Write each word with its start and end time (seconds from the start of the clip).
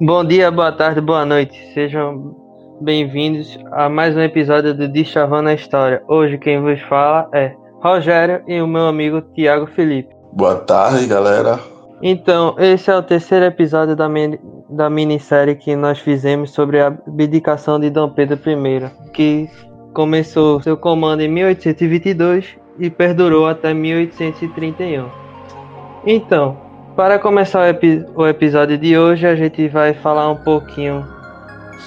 Bom 0.00 0.24
dia, 0.24 0.48
boa 0.48 0.70
tarde, 0.70 1.00
boa 1.00 1.24
noite. 1.24 1.58
Sejam 1.74 2.32
bem-vindos 2.80 3.58
a 3.72 3.88
mais 3.88 4.16
um 4.16 4.20
episódio 4.20 4.72
do 4.72 4.86
Deschavando 4.86 5.48
a 5.48 5.54
História. 5.54 6.00
Hoje 6.06 6.38
quem 6.38 6.62
vos 6.62 6.80
fala 6.82 7.28
é 7.34 7.52
Rogério 7.82 8.40
e 8.46 8.60
o 8.60 8.66
meu 8.68 8.86
amigo 8.86 9.20
Tiago 9.34 9.66
Felipe. 9.66 10.14
Boa 10.32 10.54
tarde, 10.54 11.04
galera. 11.08 11.58
Então, 12.00 12.54
esse 12.60 12.88
é 12.88 12.96
o 12.96 13.02
terceiro 13.02 13.46
episódio 13.46 13.96
da, 13.96 14.08
mini, 14.08 14.38
da 14.70 14.88
minissérie 14.88 15.56
que 15.56 15.74
nós 15.74 15.98
fizemos 15.98 16.52
sobre 16.52 16.80
a 16.80 16.86
abdicação 16.86 17.80
de 17.80 17.90
Dom 17.90 18.10
Pedro 18.10 18.38
I, 18.48 19.10
que 19.12 19.50
começou 19.92 20.62
seu 20.62 20.76
comando 20.76 21.22
em 21.22 21.28
1822 21.28 22.56
e 22.78 22.88
perdurou 22.88 23.48
até 23.48 23.74
1831. 23.74 25.08
Então, 26.06 26.67
para 26.98 27.16
começar 27.16 27.60
o, 27.60 27.64
epi 27.64 28.04
o 28.16 28.26
episódio 28.26 28.76
de 28.76 28.98
hoje, 28.98 29.24
a 29.24 29.36
gente 29.36 29.68
vai 29.68 29.94
falar 29.94 30.32
um 30.32 30.34
pouquinho 30.34 31.06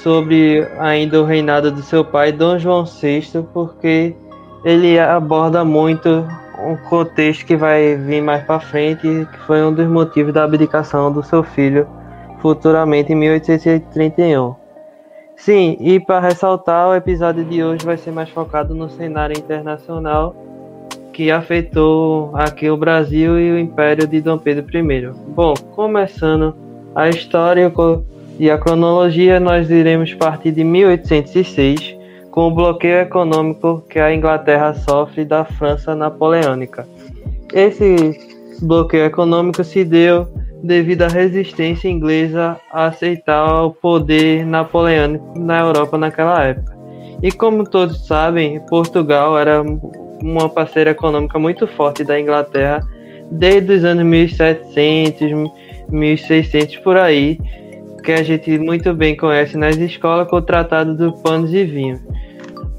sobre 0.02 0.66
ainda 0.80 1.22
o 1.22 1.26
reinado 1.26 1.70
do 1.70 1.82
seu 1.82 2.06
pai, 2.06 2.32
Dom 2.32 2.58
João 2.58 2.86
VI, 2.86 3.46
porque 3.54 4.16
ele 4.64 4.98
aborda 4.98 5.66
muito 5.66 6.26
um 6.66 6.78
contexto 6.88 7.46
que 7.46 7.58
vai 7.58 7.98
vir 7.98 8.22
mais 8.22 8.46
para 8.46 8.62
frente, 8.62 9.28
que 9.30 9.38
foi 9.40 9.62
um 9.62 9.74
dos 9.74 9.86
motivos 9.86 10.34
da 10.34 10.46
abdicação 10.46 11.12
do 11.12 11.22
seu 11.22 11.44
filho 11.44 11.86
futuramente 12.40 13.12
em 13.12 13.16
1831. 13.16 14.56
Sim, 15.36 15.76
e 15.82 16.00
para 16.00 16.22
ressaltar, 16.22 16.88
o 16.88 16.96
episódio 16.96 17.44
de 17.44 17.62
hoje 17.62 17.86
vai 17.86 17.98
ser 17.98 18.12
mais 18.12 18.30
focado 18.30 18.74
no 18.74 18.90
cenário 18.90 19.38
internacional 19.38 20.34
que 21.14 21.30
afetou 21.30 22.32
aqui 22.36 22.70
o 22.70 22.78
Brasil 22.78 23.40
e 23.40 23.52
o 23.52 23.60
Império 23.60 24.08
de 24.08 24.22
Dom 24.22 24.38
Pedro 24.38 24.66
I. 24.76 25.10
Bom, 25.30 25.54
começando 25.76 26.56
a 26.96 27.10
história 27.10 27.72
e 28.40 28.50
a 28.50 28.58
cronologia, 28.58 29.40
nós 29.40 29.70
iremos 29.70 30.14
partir 30.14 30.52
de 30.52 30.64
1806 30.64 31.98
com 32.32 32.48
o 32.48 32.52
bloqueio 32.52 33.02
econômico 33.02 33.84
que 33.90 34.00
a 34.00 34.14
Inglaterra 34.14 34.74
sofre 34.74 35.26
da 35.26 35.44
França 35.44 35.94
napoleônica. 35.94 36.88
Esse 37.54 38.18
bloqueio 38.62 39.06
econômico 39.06 39.64
se 39.64 39.84
deu 39.84 40.28
devido 40.64 41.02
à 41.04 41.08
resistência 41.08 41.90
inglesa 41.90 42.58
a 42.72 42.86
aceitar 42.86 43.66
o 43.66 43.72
poder 43.72 44.46
napoleônico 44.46 45.38
na 45.38 45.60
Europa 45.60 45.98
naquela 45.98 46.44
época. 46.44 46.78
E 47.22 47.32
como 47.32 47.64
todos 47.64 48.08
sabem, 48.08 48.60
Portugal 48.62 49.38
era 49.38 49.62
uma 50.22 50.50
parceira 50.50 50.92
econômica 50.92 51.38
muito 51.40 51.68
forte 51.68 52.04
da 52.04 52.20
Inglaterra 52.20 52.88
desde 53.32 53.74
os 53.74 53.86
anos 53.86 54.04
1700, 54.04 55.52
1600 55.90 56.78
por 56.78 56.98
aí, 56.98 57.40
que 58.04 58.12
a 58.12 58.24
gente 58.24 58.58
muito 58.60 58.94
bem 58.94 59.16
conhece 59.16 59.58
nas 59.58 59.78
escolas 59.78 60.28
com 60.30 60.38
o 60.38 60.42
Tratado 60.42 60.96
do 60.96 61.14
Panos 61.22 61.54
e 61.54 61.64
Vinho. 61.64 62.00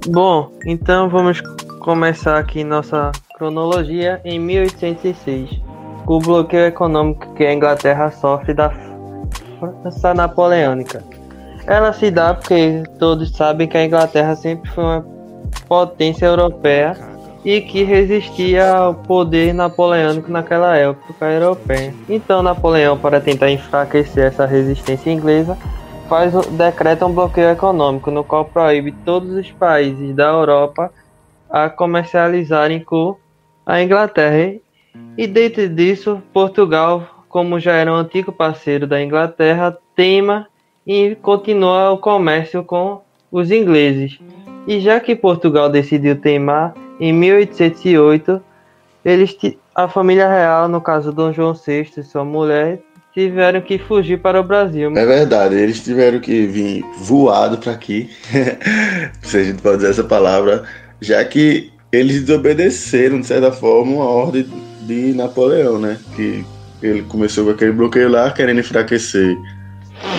Bom, 0.08 0.50
então 0.66 1.08
vamos 1.08 1.40
começar 1.80 2.38
aqui 2.38 2.62
nossa 2.62 3.12
cronologia 3.36 4.20
em 4.24 4.38
1806, 4.38 5.60
com 6.04 6.16
o 6.16 6.20
bloqueio 6.20 6.66
econômico 6.66 7.32
que 7.34 7.44
a 7.44 7.54
Inglaterra 7.54 8.10
sofre 8.10 8.52
da 8.52 8.70
França 9.58 10.12
Napoleônica. 10.12 11.02
Ela 11.66 11.92
se 11.92 12.10
dá 12.10 12.34
porque 12.34 12.82
todos 12.98 13.34
sabem 13.36 13.68
que 13.68 13.76
a 13.76 13.84
Inglaterra 13.84 14.34
sempre 14.34 14.68
foi 14.70 14.82
uma 14.82 15.06
potência 15.68 16.26
europeia 16.26 17.11
e 17.44 17.60
que 17.60 17.82
resistia 17.82 18.70
ao 18.70 18.94
poder 18.94 19.52
napoleônico 19.52 20.30
naquela 20.30 20.76
época 20.76 21.26
europeia. 21.26 21.94
Então 22.08 22.42
Napoleão, 22.42 22.96
para 22.96 23.20
tentar 23.20 23.50
enfraquecer 23.50 24.26
essa 24.26 24.46
resistência 24.46 25.10
inglesa, 25.10 25.58
faz 26.08 26.32
decreta 26.48 27.06
um 27.06 27.12
bloqueio 27.12 27.50
econômico 27.50 28.10
no 28.10 28.22
qual 28.22 28.44
proíbe 28.44 28.92
todos 29.04 29.32
os 29.32 29.50
países 29.50 30.14
da 30.14 30.28
Europa 30.28 30.92
a 31.50 31.68
comercializarem 31.68 32.80
com 32.80 33.16
a 33.66 33.82
Inglaterra. 33.82 34.54
E 35.16 35.26
dentro 35.26 35.68
disso, 35.68 36.22
Portugal, 36.32 37.24
como 37.28 37.58
já 37.58 37.72
era 37.72 37.92
um 37.92 37.96
antigo 37.96 38.30
parceiro 38.30 38.86
da 38.86 39.02
Inglaterra, 39.02 39.76
tema 39.96 40.46
e 40.86 41.14
continua 41.16 41.90
o 41.92 41.98
comércio 41.98 42.62
com 42.62 43.00
os 43.32 43.50
ingleses. 43.50 44.18
E 44.68 44.78
já 44.78 45.00
que 45.00 45.16
Portugal 45.16 45.70
decidiu 45.70 46.14
teimar, 46.14 46.74
em 47.00 47.12
1808, 47.12 48.40
eles, 49.04 49.36
a 49.74 49.88
família 49.88 50.28
real, 50.28 50.68
no 50.68 50.80
caso 50.80 51.10
Dom 51.10 51.32
João 51.32 51.54
VI 51.54 51.90
e 51.96 52.02
sua 52.02 52.24
mulher, 52.24 52.78
tiveram 53.12 53.60
que 53.60 53.78
fugir 53.78 54.20
para 54.20 54.40
o 54.40 54.44
Brasil. 54.44 54.92
É 54.96 55.06
verdade, 55.06 55.56
eles 55.56 55.82
tiveram 55.82 56.20
que 56.20 56.46
vir 56.46 56.84
voado 56.98 57.58
para 57.58 57.72
aqui, 57.72 58.08
se 59.22 59.38
a 59.38 59.44
gente 59.44 59.60
pode 59.60 59.78
dizer 59.78 59.90
essa 59.90 60.04
palavra, 60.04 60.64
já 61.00 61.24
que 61.24 61.72
eles 61.90 62.22
desobedeceram, 62.22 63.20
de 63.20 63.26
certa 63.26 63.50
forma, 63.50 64.02
a 64.02 64.06
ordem 64.06 64.46
de 64.82 65.12
Napoleão, 65.12 65.78
né? 65.78 65.98
Que 66.16 66.44
ele 66.82 67.02
começou 67.02 67.44
com 67.44 67.50
aquele 67.50 67.72
bloqueio 67.72 68.08
lá, 68.08 68.30
querendo 68.30 68.60
enfraquecer 68.60 69.36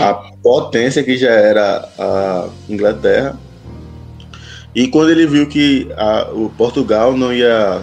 a 0.01 0.13
potência 0.41 1.03
que 1.03 1.17
já 1.17 1.31
era 1.31 1.89
a 1.97 2.49
Inglaterra. 2.69 3.37
E 4.75 4.87
quando 4.87 5.11
ele 5.11 5.27
viu 5.27 5.47
que 5.47 5.87
a, 5.95 6.29
o 6.31 6.49
Portugal 6.49 7.15
não 7.15 7.31
ia 7.31 7.81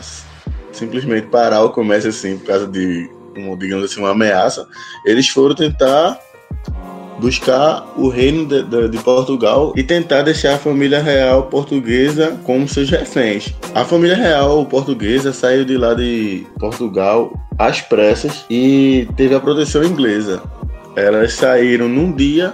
simplesmente 0.72 1.28
parar 1.28 1.62
o 1.62 1.70
comércio 1.70 2.10
assim 2.10 2.36
por 2.38 2.46
causa 2.46 2.66
de 2.66 3.08
como, 3.34 3.56
digamos 3.56 3.84
assim, 3.84 4.00
uma 4.00 4.10
ameaça, 4.10 4.66
eles 5.06 5.28
foram 5.28 5.54
tentar 5.54 6.18
buscar 7.20 7.86
o 7.96 8.08
reino 8.08 8.46
de, 8.46 8.62
de, 8.62 8.88
de, 8.88 8.98
Portugal 8.98 9.74
e 9.76 9.82
tentar 9.82 10.22
deixar 10.22 10.54
a 10.54 10.58
família 10.58 11.02
real 11.02 11.44
portuguesa 11.44 12.38
como 12.44 12.66
seus 12.66 12.88
reféns. 12.88 13.54
A 13.74 13.84
família 13.84 14.16
real 14.16 14.64
portuguesa 14.64 15.32
saiu 15.32 15.64
de 15.64 15.76
lá 15.76 15.92
de 15.92 16.46
Portugal 16.58 17.32
às 17.58 17.80
pressas 17.82 18.44
e 18.48 19.06
teve 19.16 19.34
a 19.34 19.40
proteção 19.40 19.84
inglesa. 19.84 20.42
Elas 20.96 21.34
saíram 21.34 21.88
num 21.88 22.12
dia 22.12 22.52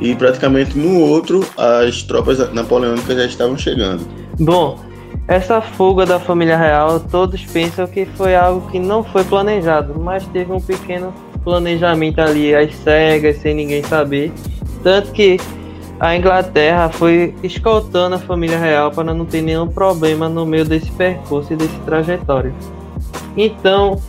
e 0.00 0.14
praticamente 0.14 0.78
no 0.78 1.00
outro 1.00 1.44
as 1.56 2.02
tropas 2.02 2.52
napoleônicas 2.52 3.16
já 3.16 3.26
estavam 3.26 3.56
chegando. 3.56 4.06
Bom, 4.38 4.78
essa 5.28 5.60
fuga 5.60 6.04
da 6.04 6.18
família 6.18 6.56
real, 6.56 6.98
todos 7.00 7.44
pensam 7.44 7.86
que 7.86 8.04
foi 8.04 8.34
algo 8.34 8.68
que 8.70 8.78
não 8.78 9.04
foi 9.04 9.24
planejado, 9.24 9.98
mas 9.98 10.26
teve 10.26 10.52
um 10.52 10.60
pequeno 10.60 11.12
planejamento 11.44 12.20
ali 12.20 12.54
às 12.54 12.74
cegas, 12.76 13.38
sem 13.38 13.54
ninguém 13.54 13.82
saber. 13.82 14.32
Tanto 14.82 15.12
que 15.12 15.38
a 16.00 16.16
Inglaterra 16.16 16.88
foi 16.88 17.34
escoltando 17.42 18.16
a 18.16 18.18
família 18.18 18.58
real 18.58 18.90
para 18.90 19.14
não 19.14 19.24
ter 19.24 19.40
nenhum 19.40 19.68
problema 19.68 20.28
no 20.28 20.44
meio 20.44 20.64
desse 20.64 20.90
percurso 20.90 21.52
e 21.52 21.56
desse 21.56 21.78
trajetório. 21.84 22.52
Então, 23.36 24.00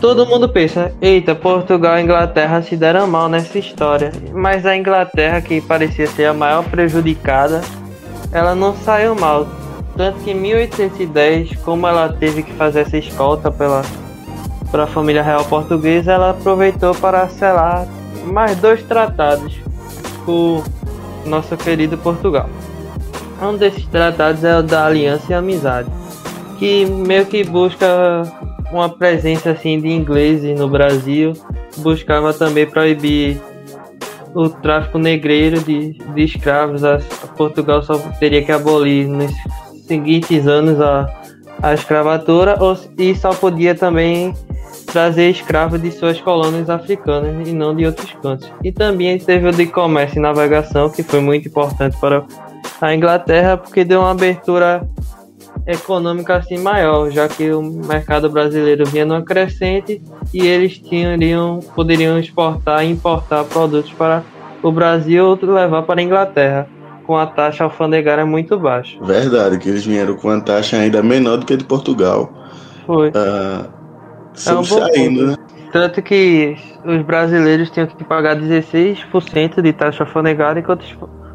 todo 0.00 0.26
mundo 0.26 0.48
pensa: 0.48 0.92
eita, 1.00 1.34
Portugal 1.34 1.98
e 1.98 2.02
Inglaterra 2.02 2.62
se 2.62 2.76
deram 2.76 3.06
mal 3.06 3.28
nessa 3.28 3.58
história. 3.58 4.12
Mas 4.32 4.64
a 4.66 4.76
Inglaterra, 4.76 5.40
que 5.40 5.60
parecia 5.60 6.06
ser 6.06 6.26
a 6.26 6.34
maior 6.34 6.64
prejudicada, 6.64 7.60
ela 8.32 8.54
não 8.54 8.74
saiu 8.74 9.14
mal 9.14 9.46
tanto 9.98 10.20
que 10.20 10.30
em 10.30 10.34
1810, 10.34 11.56
como 11.64 11.84
ela 11.84 12.08
teve 12.08 12.44
que 12.44 12.52
fazer 12.52 12.82
essa 12.82 12.96
escolta 12.96 13.50
pela 13.50 13.82
para 14.70 14.84
a 14.84 14.86
família 14.86 15.24
real 15.24 15.44
portuguesa, 15.46 16.12
ela 16.12 16.30
aproveitou 16.30 16.94
para 16.94 17.28
selar 17.28 17.84
mais 18.24 18.56
dois 18.58 18.80
tratados 18.84 19.58
com 20.24 20.62
nosso 21.26 21.56
querido 21.56 21.98
Portugal. 21.98 22.48
Um 23.42 23.56
desses 23.56 23.86
tratados 23.86 24.44
é 24.44 24.56
o 24.58 24.62
da 24.62 24.86
Aliança 24.86 25.32
e 25.32 25.34
Amizade, 25.34 25.90
que 26.60 26.86
meio 26.86 27.26
que 27.26 27.42
busca 27.42 28.22
uma 28.72 28.88
presença 28.88 29.50
assim 29.50 29.80
de 29.80 29.88
ingleses 29.88 30.58
no 30.58 30.68
Brasil, 30.68 31.32
buscava 31.78 32.32
também 32.32 32.66
proibir 32.66 33.40
o 34.34 34.48
tráfico 34.48 34.98
negreiro 34.98 35.60
de, 35.60 35.94
de 35.94 36.22
escravos. 36.22 36.84
A, 36.84 36.98
Portugal 37.36 37.82
só 37.82 37.96
teria 38.18 38.42
que 38.42 38.50
abolir 38.50 39.06
nesse 39.06 39.36
seguintes 39.88 40.46
anos 40.46 40.80
a, 40.80 41.08
a 41.62 41.72
escravatura 41.72 42.56
e 42.98 43.14
só 43.14 43.30
podia 43.30 43.74
também 43.74 44.34
trazer 44.92 45.30
escravos 45.30 45.80
de 45.80 45.90
suas 45.90 46.20
colônias 46.20 46.68
africanas 46.68 47.48
e 47.48 47.52
não 47.52 47.74
de 47.74 47.86
outros 47.86 48.12
cantos. 48.22 48.50
E 48.62 48.70
também 48.70 49.18
teve 49.18 49.48
o 49.48 49.52
de 49.52 49.66
comércio 49.66 50.18
e 50.18 50.20
navegação, 50.20 50.90
que 50.90 51.02
foi 51.02 51.20
muito 51.20 51.48
importante 51.48 51.96
para 51.98 52.24
a 52.80 52.94
Inglaterra, 52.94 53.56
porque 53.56 53.84
deu 53.84 54.00
uma 54.00 54.10
abertura 54.10 54.88
econômica 55.66 56.36
assim 56.36 56.58
maior, 56.58 57.10
já 57.10 57.28
que 57.28 57.50
o 57.50 57.62
mercado 57.62 58.30
brasileiro 58.30 58.84
vinha 58.86 59.04
numa 59.04 59.22
crescente 59.22 60.02
e 60.32 60.46
eles 60.46 60.78
tinham, 60.78 61.60
poderiam 61.74 62.18
exportar 62.18 62.84
e 62.84 62.90
importar 62.90 63.44
produtos 63.44 63.92
para 63.92 64.22
o 64.62 64.72
Brasil 64.72 65.26
ou 65.26 65.38
levar 65.42 65.82
para 65.82 66.00
a 66.00 66.02
Inglaterra 66.02 66.68
com 67.06 67.16
a 67.16 67.26
taxa 67.26 67.64
alfandegária 67.64 68.26
muito 68.26 68.58
baixa. 68.58 68.98
Verdade, 69.02 69.58
que 69.58 69.68
eles 69.68 69.84
vieram 69.84 70.14
com 70.16 70.28
uma 70.28 70.40
taxa 70.40 70.76
ainda 70.76 71.02
menor 71.02 71.38
do 71.38 71.46
que 71.46 71.54
a 71.54 71.56
de 71.56 71.64
Portugal. 71.64 72.30
Foi. 72.84 73.08
Uh, 73.08 73.78
é 74.46 74.54
um 74.54 75.26
né? 75.26 75.36
Tanto 75.72 76.02
que 76.02 76.56
os 76.84 77.02
brasileiros 77.02 77.70
tinham 77.70 77.86
que 77.86 78.04
pagar 78.04 78.36
16% 78.36 79.60
de 79.62 79.72
taxa 79.72 80.04
alfanegada, 80.04 80.60
enquanto 80.60 80.84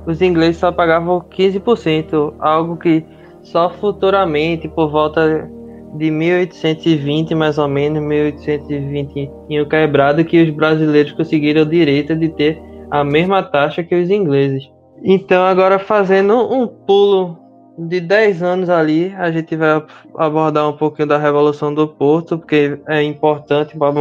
os 0.05 0.21
ingleses 0.21 0.57
só 0.57 0.71
pagavam 0.71 1.21
15%, 1.21 2.33
algo 2.39 2.77
que 2.77 3.03
só 3.43 3.69
futuramente, 3.69 4.67
por 4.67 4.89
volta 4.89 5.49
de 5.95 6.09
1820, 6.09 7.35
mais 7.35 7.57
ou 7.57 7.67
menos, 7.67 8.01
1820 8.01 9.31
quebrado, 9.69 10.25
que 10.25 10.41
os 10.41 10.49
brasileiros 10.49 11.11
conseguiram 11.11 11.61
o 11.61 11.65
direito 11.65 12.15
de 12.15 12.29
ter 12.29 12.61
a 12.89 13.03
mesma 13.03 13.43
taxa 13.43 13.83
que 13.83 13.93
os 13.93 14.09
ingleses. 14.09 14.71
Então, 15.03 15.43
agora 15.43 15.77
fazendo 15.77 16.33
um 16.35 16.67
pulo 16.67 17.37
de 17.77 17.99
10 17.99 18.43
anos 18.43 18.69
ali, 18.69 19.13
a 19.17 19.31
gente 19.31 19.55
vai 19.55 19.83
abordar 20.17 20.69
um 20.69 20.73
pouquinho 20.73 21.07
da 21.07 21.17
Revolução 21.17 21.73
do 21.73 21.87
Porto, 21.87 22.37
porque 22.37 22.79
é 22.87 23.03
importante 23.03 23.77
para 23.77 23.91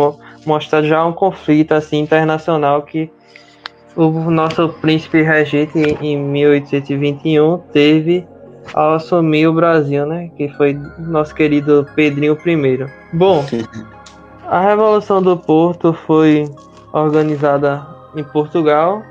mostrar 0.46 0.82
já 0.82 1.04
um 1.04 1.12
conflito 1.12 1.72
assim 1.72 2.00
internacional 2.00 2.82
que 2.82 3.10
o 3.96 4.30
nosso 4.30 4.68
príncipe 4.80 5.22
regente 5.22 5.78
em 5.78 6.16
1821 6.16 7.58
teve 7.72 8.26
ao 8.74 8.94
assumir 8.94 9.46
o 9.46 9.52
Brasil, 9.52 10.06
né? 10.06 10.30
Que 10.36 10.48
foi 10.50 10.78
nosso 10.98 11.34
querido 11.34 11.86
Pedrinho 11.94 12.38
I. 12.46 12.86
Bom, 13.12 13.44
a 14.46 14.60
Revolução 14.60 15.22
do 15.22 15.36
Porto 15.36 15.92
foi 15.92 16.48
organizada 16.92 17.86
em 18.14 18.24
Portugal, 18.24 19.02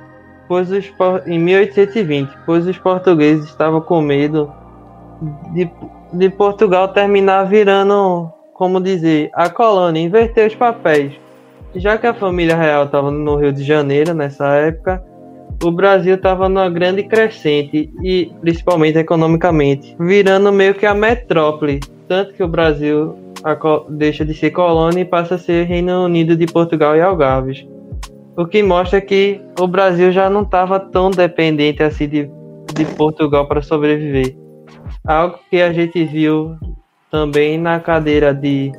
pois 0.47 0.71
os, 0.71 0.91
em 1.25 1.39
1820, 1.39 2.31
pois 2.45 2.67
os 2.67 2.77
portugueses 2.77 3.45
estavam 3.45 3.81
com 3.81 4.01
medo 4.01 4.51
de, 5.53 5.69
de 6.13 6.29
Portugal 6.29 6.89
terminar 6.89 7.45
virando, 7.45 8.31
como 8.53 8.79
dizer, 8.79 9.29
a 9.33 9.49
colônia, 9.49 10.01
inverter 10.01 10.47
os 10.47 10.55
papéis. 10.55 11.13
Já 11.75 11.97
que 11.97 12.05
a 12.05 12.13
família 12.13 12.55
real 12.55 12.85
estava 12.85 13.09
no 13.09 13.35
Rio 13.37 13.53
de 13.53 13.63
Janeiro 13.63 14.13
nessa 14.13 14.47
época, 14.55 15.03
o 15.63 15.71
Brasil 15.71 16.15
estava 16.15 16.49
numa 16.49 16.69
grande 16.69 17.03
crescente 17.03 17.91
e 18.03 18.31
principalmente 18.41 18.97
economicamente, 18.97 19.95
virando 19.99 20.51
meio 20.51 20.73
que 20.73 20.85
a 20.85 20.93
metrópole, 20.93 21.79
tanto 22.07 22.33
que 22.33 22.43
o 22.43 22.47
Brasil 22.47 23.15
deixa 23.89 24.25
de 24.25 24.33
ser 24.33 24.51
colônia 24.51 25.01
e 25.01 25.05
passa 25.05 25.35
a 25.35 25.37
ser 25.37 25.65
Reino 25.65 26.05
Unido 26.05 26.35
de 26.35 26.45
Portugal 26.45 26.95
e 26.95 27.01
Algarves. 27.01 27.65
O 28.35 28.45
que 28.45 28.63
mostra 28.63 29.01
que 29.01 29.41
o 29.59 29.67
Brasil 29.67 30.11
já 30.11 30.29
não 30.29 30.41
estava 30.43 30.79
tão 30.79 31.11
dependente 31.11 31.83
assim 31.83 32.07
de, 32.07 32.29
de 32.73 32.85
Portugal 32.95 33.47
para 33.47 33.61
sobreviver. 33.61 34.35
Algo 35.05 35.39
que 35.49 35.61
a 35.61 35.73
gente 35.73 36.03
viu 36.05 36.55
também 37.11 37.57
na 37.57 37.79
cadeira 37.79 38.33
de 38.33 38.71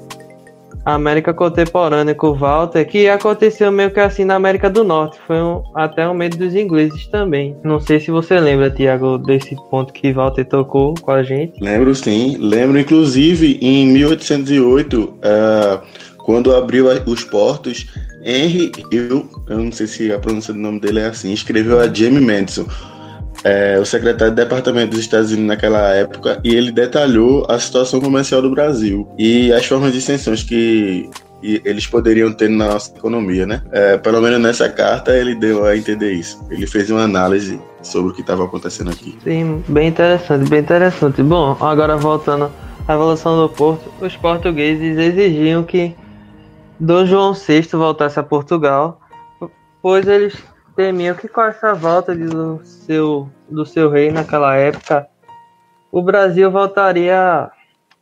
América 0.84 1.32
Contemporânea 1.32 2.14
com 2.14 2.34
Walter, 2.34 2.84
que 2.84 3.08
aconteceu 3.08 3.70
meio 3.70 3.90
que 3.90 4.00
assim 4.00 4.24
na 4.24 4.34
América 4.34 4.68
do 4.68 4.82
Norte. 4.82 5.18
Foi 5.26 5.40
um, 5.40 5.62
até 5.74 6.08
um 6.08 6.14
medo 6.14 6.36
dos 6.36 6.54
ingleses 6.54 7.06
também. 7.06 7.56
Não 7.62 7.78
sei 7.78 8.00
se 8.00 8.10
você 8.10 8.38
lembra, 8.40 8.70
Tiago, 8.70 9.18
desse 9.18 9.56
ponto 9.70 9.92
que 9.92 10.12
Walter 10.12 10.44
tocou 10.44 10.94
com 10.94 11.10
a 11.10 11.22
gente. 11.22 11.62
Lembro 11.62 11.94
sim. 11.94 12.36
Lembro, 12.38 12.78
inclusive, 12.78 13.58
em 13.60 13.86
1808, 13.86 15.02
uh, 15.02 15.14
eh, 15.22 15.80
quando 16.18 16.54
abriu 16.54 16.86
os 17.06 17.24
portos, 17.24 17.86
Henry, 18.24 18.72
eu, 18.90 19.28
eu 19.48 19.58
não 19.58 19.72
sei 19.72 19.86
se 19.86 20.12
a 20.12 20.18
pronúncia 20.18 20.52
do 20.52 20.58
nome 20.58 20.80
dele 20.80 21.00
é 21.00 21.06
assim, 21.06 21.32
escreveu 21.32 21.80
a 21.80 21.92
Jamie 21.92 22.20
Madison 22.20 22.66
é, 23.44 23.78
o 23.78 23.84
secretário 23.84 24.34
de 24.34 24.42
Departamento 24.42 24.90
dos 24.90 25.00
Estados 25.00 25.30
Unidos 25.30 25.48
naquela 25.48 25.90
época, 25.94 26.40
e 26.44 26.54
ele 26.54 26.70
detalhou 26.70 27.46
a 27.48 27.58
situação 27.58 28.00
comercial 28.00 28.42
do 28.42 28.50
Brasil 28.50 29.08
e 29.18 29.52
as 29.52 29.66
formas 29.66 29.92
de 29.92 29.98
extensões 29.98 30.42
que 30.42 31.10
eles 31.42 31.86
poderiam 31.86 32.32
ter 32.32 32.48
na 32.48 32.68
nossa 32.68 32.96
economia, 32.96 33.44
né? 33.44 33.62
É, 33.72 33.98
pelo 33.98 34.20
menos 34.20 34.40
nessa 34.40 34.68
carta 34.68 35.12
ele 35.16 35.34
deu 35.34 35.64
a 35.64 35.76
entender 35.76 36.12
isso. 36.12 36.40
Ele 36.48 36.66
fez 36.66 36.88
uma 36.88 37.02
análise 37.02 37.60
sobre 37.82 38.12
o 38.12 38.14
que 38.14 38.20
estava 38.20 38.44
acontecendo 38.44 38.90
aqui. 38.90 39.18
Sim, 39.24 39.62
bem 39.68 39.88
interessante, 39.88 40.48
bem 40.48 40.60
interessante. 40.60 41.20
Bom, 41.20 41.56
agora 41.60 41.96
voltando 41.96 42.48
à 42.86 42.92
Revolução 42.92 43.36
do 43.36 43.48
Porto, 43.48 43.92
os 44.00 44.16
portugueses 44.16 44.96
exigiam 44.96 45.64
que 45.64 45.96
Dom 46.78 47.06
João 47.06 47.32
VI 47.32 47.62
voltasse 47.72 48.20
a 48.20 48.22
Portugal, 48.22 49.00
pois 49.82 50.06
eles 50.06 50.34
temiam 50.76 51.14
que 51.14 51.28
com 51.28 51.42
essa 51.42 51.74
volta 51.74 52.14
do 52.14 52.60
seu, 52.64 53.28
do 53.48 53.64
seu 53.64 53.90
rei 53.90 54.10
naquela 54.10 54.56
época, 54.56 55.08
o 55.90 56.02
Brasil 56.02 56.50
voltaria 56.50 57.50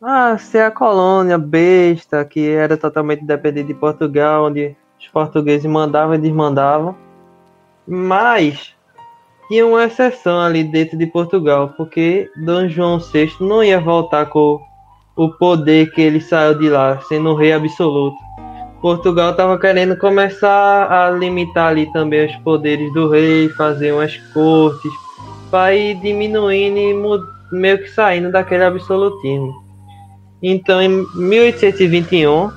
a 0.03 0.39
ser 0.39 0.63
a 0.63 0.71
colônia 0.71 1.37
besta, 1.37 2.25
que 2.25 2.49
era 2.49 2.77
totalmente 2.77 3.25
dependente 3.25 3.69
de 3.69 3.75
Portugal, 3.75 4.47
onde 4.47 4.77
os 4.99 5.09
portugueses 5.09 5.71
mandavam 5.71 6.15
e 6.15 6.19
desmandavam. 6.19 6.97
Mas 7.87 8.75
tinha 9.49 9.67
uma 9.67 9.85
exceção 9.85 10.41
ali 10.41 10.63
dentro 10.63 10.97
de 10.97 11.07
Portugal, 11.07 11.75
porque 11.77 12.31
Dom 12.37 12.69
João 12.69 12.99
VI 12.99 13.33
não 13.41 13.65
ia 13.65 13.81
voltar 13.81 14.27
com 14.27 14.61
o 15.17 15.29
poder 15.29 15.91
que 15.91 16.01
ele 16.01 16.21
saiu 16.21 16.57
de 16.57 16.69
lá, 16.69 17.01
sendo 17.03 17.31
o 17.31 17.35
rei 17.35 17.53
absoluto. 17.53 18.17
Portugal 18.81 19.33
estava 19.33 19.59
querendo 19.59 19.97
começar 19.97 20.91
a 20.91 21.11
limitar 21.11 21.69
ali 21.69 21.93
também 21.93 22.27
os 22.27 22.37
poderes 22.37 22.93
do 22.95 23.11
rei, 23.11 23.49
fazer 23.51 23.93
umas 23.93 24.17
cortes, 24.33 24.91
para 25.51 25.75
ir 25.75 25.97
diminuindo 25.97 26.79
e 26.79 27.55
meio 27.55 27.79
que 27.79 27.89
saindo 27.89 28.33
daquele 28.33 28.65
absolutismo. 28.65 29.63
Então, 30.43 30.81
em 30.81 31.07
1821, 31.15 32.51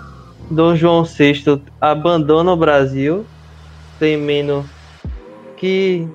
Dom 0.49 0.75
João 0.75 1.03
VI 1.03 1.61
abandona 1.81 2.53
o 2.53 2.57
Brasil, 2.57 3.25
temendo 3.99 4.63
que 5.57 6.07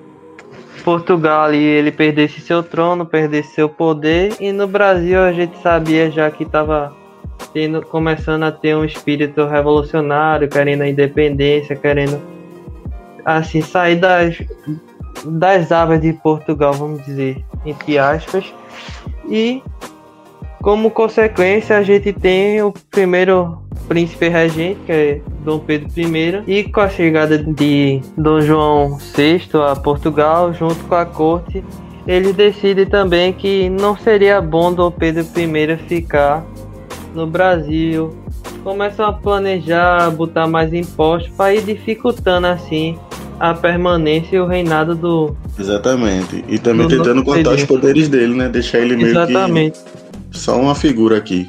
Portugal 0.83 1.43
ali 1.43 1.61
ele 1.61 1.91
perdesse 1.91 2.41
seu 2.41 2.63
trono, 2.63 3.05
perdesse 3.05 3.53
seu 3.53 3.69
poder, 3.69 4.35
e 4.39 4.51
no 4.51 4.67
Brasil 4.67 5.21
a 5.21 5.31
gente 5.31 5.55
sabia 5.61 6.09
já 6.09 6.31
que 6.31 6.43
estava 6.43 6.95
tendo, 7.53 7.81
começando 7.81 8.43
a 8.43 8.51
ter 8.51 8.75
um 8.75 8.85
espírito 8.85 9.45
revolucionário, 9.45 10.47
querendo 10.47 10.81
a 10.81 10.89
independência, 10.89 11.75
querendo 11.75 12.21
assim 13.25 13.61
sair 13.61 13.95
das, 13.95 14.37
das 15.25 15.71
aves 15.71 16.01
de 16.01 16.13
Portugal, 16.13 16.73
vamos 16.73 17.03
dizer, 17.05 17.43
entre 17.65 17.97
aspas. 17.97 18.53
E 19.27 19.61
como 20.61 20.91
consequência 20.91 21.77
a 21.77 21.83
gente 21.83 22.11
tem 22.11 22.61
o 22.61 22.73
primeiro 22.91 23.59
príncipe 23.87 24.27
regente, 24.27 24.79
que 24.85 24.91
é 24.91 25.21
Dom 25.43 25.59
Pedro 25.59 25.89
I, 25.97 26.43
e 26.47 26.63
com 26.65 26.81
a 26.81 26.89
chegada 26.89 27.37
de 27.37 28.01
Dom 28.17 28.41
João 28.41 28.97
VI 28.97 29.41
a 29.67 29.75
Portugal, 29.75 30.53
junto 30.53 30.83
com 30.85 30.95
a 30.95 31.05
corte, 31.05 31.63
ele 32.07 32.33
decide 32.33 32.85
também 32.85 33.33
que 33.33 33.69
não 33.69 33.97
seria 33.97 34.41
bom 34.41 34.73
Dom 34.73 34.91
Pedro 34.91 35.25
I 35.35 35.77
ficar 35.87 36.45
no 37.13 37.27
Brasil, 37.27 38.15
começam 38.63 39.05
a 39.05 39.13
planejar, 39.13 40.09
botar 40.11 40.47
mais 40.47 40.73
impostos 40.73 41.31
para 41.35 41.53
ir 41.55 41.63
dificultando 41.63 42.47
assim 42.47 42.97
a 43.39 43.53
permanência 43.53 44.35
e 44.35 44.39
o 44.39 44.45
reinado 44.45 44.93
do. 44.93 45.35
Exatamente. 45.57 46.43
E 46.47 46.59
também 46.59 46.87
tentando 46.87 47.23
cortar 47.23 47.53
os 47.53 47.63
poderes 47.63 48.09
dele, 48.09 48.35
né? 48.35 48.49
Deixar 48.49 48.79
ele 48.79 48.95
meio 48.97 49.09
Exatamente. 49.09 49.79
que 50.29 50.37
só 50.37 50.59
uma 50.59 50.75
figura 50.75 51.17
aqui. 51.17 51.47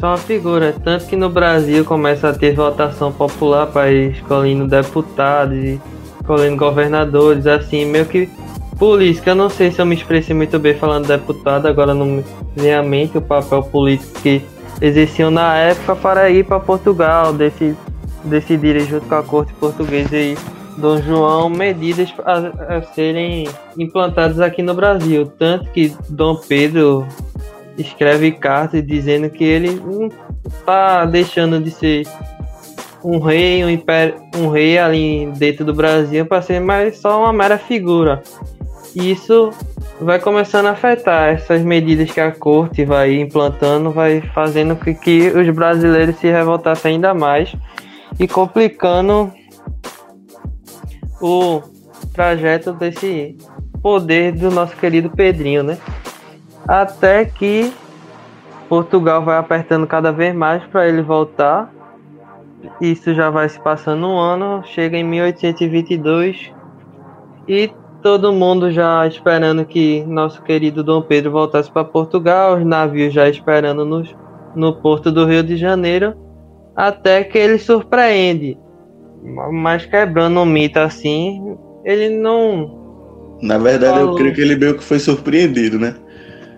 Só 0.00 0.08
uma 0.08 0.18
figura. 0.18 0.74
Tanto 0.84 1.06
que 1.06 1.14
no 1.14 1.30
Brasil 1.30 1.84
começa 1.84 2.28
a 2.28 2.32
ter 2.32 2.54
votação 2.54 3.12
popular 3.12 3.68
para 3.68 3.92
ir 3.92 4.12
escolhendo 4.12 4.66
deputados 4.66 5.56
e 5.56 5.80
escolhendo 6.20 6.56
governadores, 6.56 7.46
assim, 7.46 7.84
meio 7.84 8.06
que 8.06 8.28
política. 8.76 9.30
Eu 9.30 9.36
não 9.36 9.48
sei 9.48 9.70
se 9.70 9.80
eu 9.80 9.86
me 9.86 9.94
expressei 9.94 10.34
muito 10.34 10.58
bem 10.58 10.74
falando 10.74 11.06
deputado, 11.06 11.66
agora 11.66 11.94
não 11.94 12.06
me 12.06 12.24
vem 12.56 12.74
à 12.74 12.82
mente 12.82 13.16
o 13.16 13.22
papel 13.22 13.62
político 13.62 14.20
que 14.20 14.42
exerciam 14.84 15.30
na 15.30 15.56
época 15.56 15.96
para 15.96 16.30
ir 16.30 16.44
para 16.44 16.60
Portugal, 16.60 17.32
desse, 17.32 17.74
decidirem 18.24 18.86
junto 18.86 19.06
com 19.06 19.14
a 19.14 19.22
corte 19.22 19.52
portuguesa 19.54 20.16
e 20.16 20.36
Dom 20.76 21.00
João 21.00 21.48
medidas 21.48 22.12
a, 22.24 22.76
a, 22.76 22.82
serem 22.94 23.48
implantadas 23.78 24.40
aqui 24.40 24.62
no 24.62 24.74
Brasil. 24.74 25.26
Tanto 25.38 25.70
que 25.70 25.94
Dom 26.08 26.36
Pedro 26.36 27.06
escreve 27.78 28.32
cartas 28.32 28.86
dizendo 28.86 29.30
que 29.30 29.44
ele 29.44 29.80
não 29.80 30.08
está 30.46 31.04
deixando 31.06 31.60
de 31.60 31.70
ser 31.70 32.06
um 33.02 33.18
rei, 33.18 33.64
um, 33.64 33.70
império, 33.70 34.16
um 34.36 34.48
rei 34.48 34.78
ali 34.78 35.26
dentro 35.36 35.64
do 35.64 35.74
Brasil 35.74 36.26
para 36.26 36.42
ser 36.42 36.60
mais 36.60 36.98
só 36.98 37.22
uma 37.22 37.32
mera 37.32 37.58
figura. 37.58 38.22
Isso 38.94 39.50
vai 40.00 40.18
começando 40.18 40.66
a 40.66 40.70
afetar 40.70 41.30
essas 41.30 41.62
medidas 41.62 42.10
que 42.10 42.20
a 42.20 42.30
corte 42.30 42.84
vai 42.84 43.20
implantando, 43.20 43.90
vai 43.90 44.20
fazendo 44.20 44.76
com 44.76 44.94
que 44.94 45.28
os 45.28 45.48
brasileiros 45.50 46.16
se 46.16 46.30
revoltassem 46.30 46.94
ainda 46.94 47.12
mais 47.12 47.54
e 48.18 48.28
complicando 48.28 49.32
o 51.20 51.60
trajeto 52.12 52.72
desse 52.72 53.36
poder 53.82 54.32
do 54.32 54.50
nosso 54.50 54.76
querido 54.76 55.10
Pedrinho, 55.10 55.62
né? 55.62 55.78
Até 56.66 57.24
que 57.24 57.72
Portugal 58.68 59.24
vai 59.24 59.36
apertando 59.36 59.86
cada 59.86 60.12
vez 60.12 60.34
mais 60.34 60.62
para 60.64 60.88
ele 60.88 61.02
voltar 61.02 61.74
isso 62.80 63.14
já 63.14 63.30
vai 63.30 63.48
se 63.48 63.60
passando 63.60 64.06
um 64.06 64.18
ano, 64.18 64.62
chega 64.64 64.96
em 64.96 65.04
1822 65.04 66.52
e 67.46 67.70
todo 68.04 68.34
mundo 68.34 68.70
já 68.70 69.06
esperando 69.06 69.64
que 69.64 70.04
nosso 70.06 70.42
querido 70.42 70.84
Dom 70.84 71.00
Pedro 71.00 71.30
voltasse 71.30 71.72
para 71.72 71.86
Portugal, 71.86 72.58
os 72.58 72.66
navios 72.66 73.14
já 73.14 73.30
esperando 73.30 73.82
nos, 73.82 74.14
no 74.54 74.74
porto 74.74 75.10
do 75.10 75.24
Rio 75.24 75.42
de 75.42 75.56
Janeiro, 75.56 76.14
até 76.76 77.24
que 77.24 77.38
ele 77.38 77.58
surpreende. 77.58 78.58
Mas 79.50 79.86
quebrando 79.86 80.38
um 80.38 80.44
mito 80.44 80.78
assim, 80.78 81.56
ele 81.82 82.10
não. 82.10 83.38
Na 83.40 83.56
verdade, 83.56 83.94
falou. 83.94 84.10
eu 84.10 84.16
creio 84.16 84.34
que 84.34 84.40
ele 84.42 84.56
meio 84.56 84.76
que 84.76 84.84
foi 84.84 84.98
surpreendido, 84.98 85.78
né? 85.78 85.96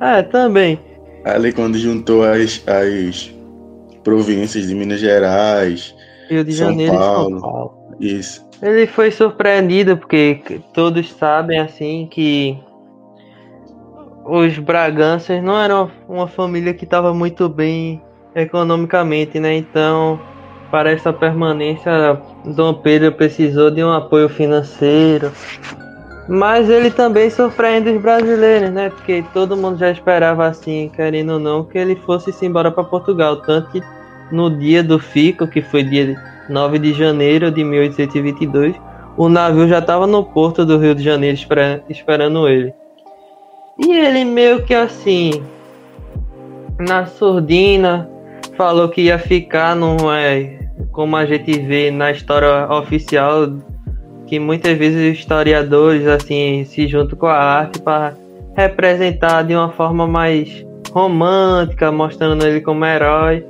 É, 0.01 0.23
também. 0.25 0.81
Ali 1.25 1.53
quando 1.53 1.79
juntou 1.79 2.25
as, 2.25 2.61
as 2.67 3.33
províncias 4.03 4.67
de 4.67 4.75
Minas 4.75 4.99
Gerais, 4.99 5.95
Rio 6.29 6.43
de 6.43 6.53
São 6.53 6.71
Janeiro 6.71 6.93
Paulo, 6.93 7.29
e 7.29 7.31
São 7.31 7.41
Paulo. 7.41 7.76
Isso. 8.01 8.47
Ele 8.63 8.87
foi 8.87 9.11
surpreendido 9.11 9.97
porque 9.97 10.61
todos 10.73 11.13
sabem 11.13 11.59
assim 11.59 12.09
que 12.11 12.59
os 14.25 14.59
Braganças 14.59 15.43
não 15.43 15.61
eram 15.61 15.91
uma 16.09 16.27
família 16.27 16.75
que 16.75 16.85
estava 16.85 17.15
muito 17.15 17.49
bem 17.49 18.03
economicamente, 18.35 19.39
né? 19.39 19.57
Então, 19.57 20.21
para 20.71 20.91
essa 20.91 21.13
permanência, 21.13 22.21
Dom 22.45 22.75
Pedro 22.75 23.13
precisou 23.13 23.71
de 23.71 23.83
um 23.85 23.93
apoio 23.93 24.29
financeiro. 24.29 25.31
Mas 26.29 26.69
ele 26.69 26.91
também 26.91 27.31
surpreende 27.31 27.91
os 27.91 28.03
brasileiros, 28.03 28.71
né? 28.71 28.91
Porque 28.91 29.25
todo 29.33 29.57
mundo 29.57 29.79
já 29.79 29.91
esperava 29.91 30.47
assim, 30.47 30.91
querendo 30.95 31.35
ou 31.35 31.39
não, 31.39 31.65
que 31.65 31.79
ele 31.79 31.95
fosse 31.95 32.33
-se 32.33 32.45
embora 32.45 32.71
para 32.71 32.83
Portugal. 32.83 33.37
Tanto 33.43 33.71
que 33.71 33.83
no 34.33 34.51
dia 34.51 34.83
do 34.83 34.99
Fico, 34.99 35.47
que 35.47 35.63
foi 35.63 35.85
dia 35.85 36.17
9 36.49 36.79
de 36.79 36.93
janeiro 36.93 37.51
de 37.51 37.65
1822, 37.65 38.75
o 39.17 39.29
navio 39.29 39.67
já 39.67 39.79
estava 39.79 40.07
no 40.07 40.25
porto 40.25 40.65
do 40.65 40.79
Rio 40.79 40.95
de 40.95 41.03
Janeiro 41.03 41.39
esperando 41.89 42.49
ele. 42.49 42.73
E 43.79 43.93
ele 43.93 44.25
meio 44.25 44.63
que 44.65 44.75
assim, 44.75 45.43
na 46.79 47.07
surdina, 47.07 48.09
falou 48.57 48.89
que 48.89 49.03
ia 49.03 49.19
ficar, 49.19 49.75
não 49.75 50.13
é 50.13 50.59
como 50.93 51.17
a 51.17 51.27
gente 51.27 51.59
vê 51.59 51.91
na 51.91 52.11
história 52.11 52.71
oficial, 52.71 53.49
que 54.27 54.39
muitas 54.39 54.77
vezes 54.77 55.13
os 55.13 55.21
historiadores 55.21 56.07
assim 56.07 56.65
se 56.65 56.87
juntam 56.87 57.19
com 57.19 57.27
a 57.27 57.35
arte 57.35 57.81
para 57.81 58.15
representar 58.57 59.43
de 59.43 59.55
uma 59.55 59.71
forma 59.71 60.07
mais 60.07 60.65
romântica, 60.93 61.93
mostrando 61.93 62.47
ele 62.47 62.61
como 62.61 62.85
herói 62.85 63.45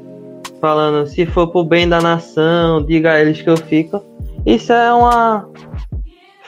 falando 0.61 1.07
se 1.07 1.27
for 1.27 1.49
pro 1.49 1.65
bem 1.65 1.89
da 1.89 2.01
nação, 2.01 2.85
diga 2.85 3.13
a 3.13 3.21
eles 3.21 3.41
que 3.41 3.49
eu 3.49 3.57
fico. 3.57 4.03
Isso 4.45 4.73
é 4.73 4.93
uma 4.93 5.49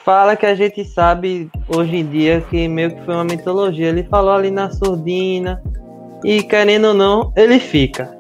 fala 0.05 0.37
que 0.37 0.47
a 0.47 0.55
gente 0.55 0.85
sabe 0.85 1.51
hoje 1.69 1.97
em 1.97 2.07
dia 2.07 2.41
que 2.49 2.67
meio 2.69 2.95
que 2.95 3.05
foi 3.05 3.15
uma 3.15 3.25
mitologia. 3.25 3.89
Ele 3.89 4.05
falou 4.05 4.33
ali 4.33 4.51
na 4.51 4.71
surdina 4.71 5.63
e 6.25 6.43
querendo 6.43 6.89
ou 6.89 6.95
não, 6.95 7.33
ele 7.37 7.59
fica. 7.59 8.17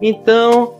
Então, 0.00 0.74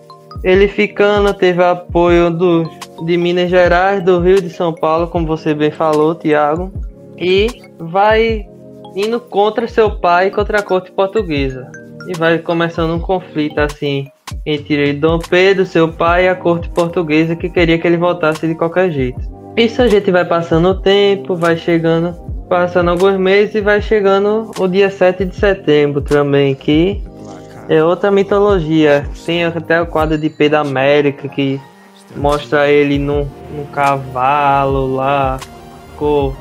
ele 0.44 0.68
ficando 0.68 1.34
teve 1.34 1.62
apoio 1.62 2.30
do, 2.30 2.70
de 3.04 3.16
Minas 3.16 3.50
Gerais, 3.50 4.02
do 4.02 4.20
Rio 4.20 4.40
de 4.40 4.50
São 4.50 4.72
Paulo, 4.72 5.08
como 5.08 5.26
você 5.26 5.52
bem 5.52 5.70
falou, 5.70 6.14
Tiago, 6.14 6.72
e 7.18 7.48
vai 7.78 8.46
indo 8.94 9.20
contra 9.20 9.68
seu 9.68 9.98
pai 9.98 10.30
contra 10.30 10.60
a 10.60 10.62
corte 10.62 10.90
portuguesa. 10.92 11.70
E 12.06 12.16
vai 12.16 12.38
começando 12.38 12.94
um 12.94 13.00
conflito 13.00 13.58
assim 13.58 14.06
entre 14.44 14.92
Dom 14.92 15.18
Pedro, 15.18 15.66
seu 15.66 15.92
pai, 15.92 16.24
e 16.24 16.28
a 16.28 16.34
corte 16.34 16.68
portuguesa 16.68 17.36
que 17.36 17.48
queria 17.48 17.78
que 17.78 17.86
ele 17.86 17.96
voltasse 17.96 18.46
de 18.46 18.54
qualquer 18.54 18.90
jeito. 18.90 19.20
Isso 19.56 19.82
a 19.82 19.88
gente 19.88 20.10
vai 20.10 20.24
passando 20.24 20.68
o 20.68 20.74
tempo, 20.74 21.34
vai 21.34 21.56
chegando, 21.56 22.14
passando 22.48 22.90
alguns 22.90 23.18
meses 23.18 23.54
e 23.54 23.60
vai 23.60 23.82
chegando 23.82 24.50
o 24.58 24.68
dia 24.68 24.90
7 24.90 25.24
de 25.24 25.34
setembro 25.34 26.00
também, 26.00 26.54
que 26.54 27.02
é 27.68 27.82
outra 27.82 28.10
mitologia. 28.10 29.04
Tem 29.26 29.44
até 29.44 29.80
o 29.80 29.86
quadro 29.86 30.16
de 30.16 30.30
Pedro 30.30 30.58
América 30.58 31.28
que 31.28 31.60
mostra 32.16 32.68
ele 32.68 32.98
num, 32.98 33.28
num 33.54 33.66
cavalo 33.72 34.94
lá, 34.94 35.38
com 35.96 36.32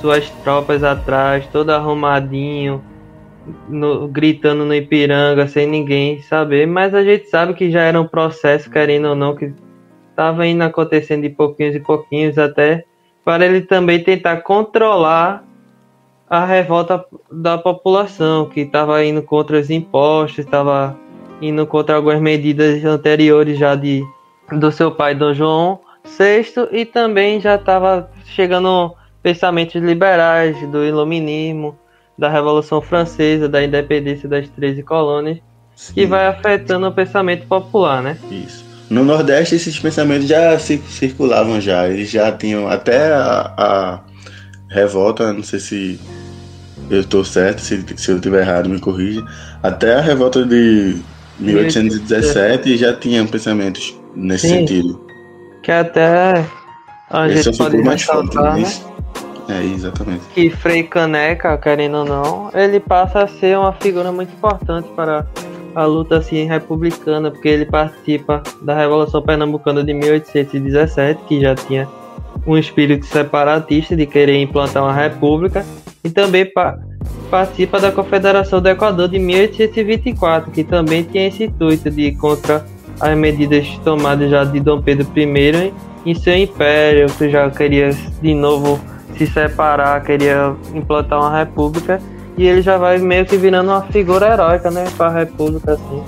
suas 0.00 0.28
tropas 0.44 0.84
atrás, 0.84 1.46
todo 1.52 1.70
arrumadinho 1.70 2.82
no, 3.68 4.08
gritando 4.08 4.64
no 4.64 4.74
Ipiranga 4.74 5.46
sem 5.46 5.66
ninguém 5.66 6.20
saber, 6.22 6.66
mas 6.66 6.94
a 6.94 7.02
gente 7.02 7.28
sabe 7.28 7.54
que 7.54 7.70
já 7.70 7.82
era 7.82 8.00
um 8.00 8.06
processo, 8.06 8.70
querendo 8.70 9.08
ou 9.08 9.14
não, 9.14 9.34
que 9.34 9.52
estava 10.10 10.46
indo 10.46 10.62
acontecendo 10.62 11.22
de 11.22 11.30
pouquinhos 11.30 11.74
e 11.74 11.80
pouquinhos 11.80 12.38
até 12.38 12.84
para 13.24 13.44
ele 13.44 13.60
também 13.60 14.02
tentar 14.02 14.38
controlar 14.38 15.44
a 16.28 16.44
revolta 16.44 17.04
da 17.30 17.56
população, 17.58 18.48
que 18.48 18.60
estava 18.60 19.04
indo 19.04 19.22
contra 19.22 19.58
os 19.58 19.70
impostos, 19.70 20.40
estava 20.40 20.98
indo 21.40 21.66
contra 21.66 21.96
algumas 21.96 22.20
medidas 22.20 22.84
anteriores 22.84 23.58
já 23.58 23.74
de 23.74 24.02
do 24.52 24.70
seu 24.70 24.92
pai 24.92 25.14
Dom 25.14 25.34
João 25.34 25.80
VI 26.04 26.68
e 26.70 26.84
também 26.84 27.40
já 27.40 27.56
estava 27.56 28.10
chegando 28.24 28.94
pensamentos 29.22 29.74
liberais 29.82 30.56
do 30.68 30.84
iluminismo 30.84 31.76
da 32.18 32.28
Revolução 32.28 32.80
Francesa, 32.80 33.48
da 33.48 33.62
independência 33.62 34.28
das 34.28 34.48
13 34.48 34.82
colônias, 34.82 35.38
Sim. 35.74 35.94
que 35.94 36.06
vai 36.06 36.26
afetando 36.26 36.86
o 36.86 36.92
pensamento 36.92 37.46
popular, 37.46 38.02
né? 38.02 38.16
Isso. 38.30 38.64
No 38.88 39.04
Nordeste 39.04 39.56
esses 39.56 39.78
pensamentos 39.78 40.28
já 40.28 40.58
circulavam 40.58 41.60
já, 41.60 41.88
eles 41.88 42.08
já 42.08 42.30
tinham 42.30 42.68
até 42.68 43.12
a, 43.12 43.52
a 43.56 44.00
revolta, 44.68 45.32
não 45.32 45.42
sei 45.42 45.58
se 45.58 46.00
eu 46.88 47.00
estou 47.00 47.24
certo, 47.24 47.60
se, 47.60 47.84
se 47.96 48.10
eu 48.10 48.16
estiver 48.16 48.42
errado 48.42 48.68
me 48.68 48.78
corrija, 48.78 49.24
até 49.62 49.94
a 49.94 50.00
revolta 50.00 50.44
de 50.44 50.96
1817 51.40 52.76
já 52.76 52.94
tinham 52.94 53.26
pensamentos 53.26 53.98
nesse 54.14 54.48
Sim. 54.48 54.58
sentido. 54.58 55.04
Que 55.62 55.72
até 55.72 56.44
a 57.10 57.28
Esse 57.28 57.42
gente 57.42 57.58
pode 57.58 57.76
mais 57.78 58.02
forte, 58.02 58.36
né? 58.36 58.95
É, 59.48 59.62
exatamente. 59.62 60.24
Que 60.34 60.50
Frei 60.50 60.82
Caneca, 60.82 61.56
querendo 61.58 61.98
ou 61.98 62.04
não, 62.04 62.50
ele 62.54 62.80
passa 62.80 63.22
a 63.22 63.26
ser 63.26 63.56
uma 63.56 63.72
figura 63.72 64.10
muito 64.10 64.32
importante 64.32 64.88
para 64.96 65.26
a 65.74 65.84
luta 65.84 66.16
assim 66.16 66.46
republicana, 66.46 67.30
porque 67.30 67.48
ele 67.48 67.66
participa 67.66 68.42
da 68.62 68.74
Revolução 68.74 69.22
Pernambucana 69.22 69.84
de 69.84 69.92
1817, 69.92 71.20
que 71.28 71.40
já 71.40 71.54
tinha 71.54 71.86
um 72.46 72.56
espírito 72.56 73.04
separatista 73.06 73.94
de 73.94 74.06
querer 74.06 74.40
implantar 74.40 74.82
uma 74.82 74.92
república, 74.92 75.64
e 76.02 76.10
também 76.10 76.50
pa 76.50 76.78
participa 77.30 77.80
da 77.80 77.90
Confederação 77.90 78.60
do 78.60 78.68
Equador 78.68 79.08
de 79.08 79.18
1824, 79.18 80.50
que 80.50 80.62
também 80.62 81.02
tinha 81.02 81.26
esse 81.26 81.44
intuito 81.44 81.90
de 81.90 82.02
ir 82.02 82.16
contra 82.16 82.64
as 83.00 83.16
medidas 83.16 83.66
tomadas 83.84 84.30
já 84.30 84.44
de 84.44 84.60
Dom 84.60 84.80
Pedro 84.80 85.06
I 85.16 85.72
em 86.04 86.14
seu 86.14 86.36
império, 86.36 87.06
que 87.18 87.28
já 87.28 87.50
queria 87.50 87.90
de 87.90 88.34
novo 88.34 88.80
se 89.16 89.26
separar, 89.26 90.02
queria 90.02 90.54
implantar 90.74 91.20
uma 91.20 91.38
república 91.38 92.00
e 92.36 92.46
ele 92.46 92.60
já 92.60 92.76
vai 92.76 92.98
meio 92.98 93.24
que 93.24 93.36
virando 93.36 93.70
uma 93.70 93.82
figura 93.82 94.32
heróica, 94.32 94.70
né, 94.70 94.84
para 94.96 95.06
a 95.06 95.10
república 95.10 95.72
assim. 95.72 96.04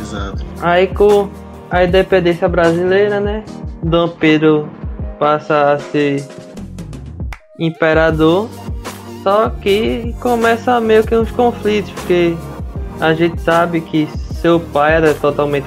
Exato. 0.00 0.44
Aí 0.60 0.86
com 0.86 1.28
a 1.70 1.84
independência 1.84 2.48
brasileira, 2.48 3.20
né, 3.20 3.44
Dom 3.82 4.08
Pedro 4.08 4.68
passa 5.18 5.72
a 5.72 5.78
ser 5.78 6.24
imperador, 7.58 8.48
só 9.22 9.50
que 9.50 10.14
começa 10.20 10.80
meio 10.80 11.04
que 11.04 11.14
uns 11.14 11.30
conflitos, 11.30 11.90
porque 11.92 12.34
a 13.00 13.12
gente 13.12 13.40
sabe 13.40 13.80
que 13.80 14.08
seu 14.40 14.58
pai 14.58 14.94
era 14.94 15.12
totalmente 15.14 15.66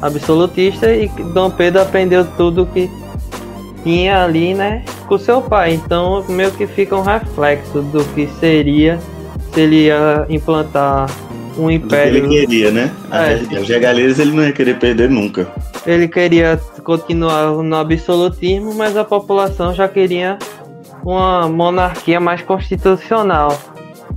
absolutista 0.00 0.90
e 0.90 1.08
Dom 1.34 1.50
Pedro 1.50 1.82
aprendeu 1.82 2.24
tudo 2.36 2.64
que 2.66 2.90
tinha 3.82 4.24
ali, 4.24 4.54
né, 4.54 4.84
com 5.06 5.18
seu 5.18 5.40
pai. 5.42 5.74
Então, 5.74 6.24
meio 6.28 6.50
que 6.52 6.66
fica 6.66 6.96
um 6.96 7.02
reflexo 7.02 7.82
do 7.82 8.04
que 8.14 8.26
seria 8.38 8.98
se 9.52 9.60
ele 9.60 9.86
ia 9.86 10.26
implantar 10.28 11.10
um 11.58 11.70
império. 11.70 12.18
ele 12.18 12.28
queria, 12.28 12.70
né? 12.70 12.90
É. 13.10 13.58
As 13.58 14.18
ele 14.18 14.32
não 14.32 14.44
ia 14.44 14.52
querer 14.52 14.78
perder 14.78 15.10
nunca. 15.10 15.48
Ele 15.86 16.08
queria 16.08 16.60
continuar 16.84 17.52
no 17.52 17.76
absolutismo, 17.76 18.74
mas 18.74 18.96
a 18.96 19.04
população 19.04 19.74
já 19.74 19.88
queria 19.88 20.38
uma 21.04 21.48
monarquia 21.48 22.20
mais 22.20 22.42
constitucional. 22.42 23.58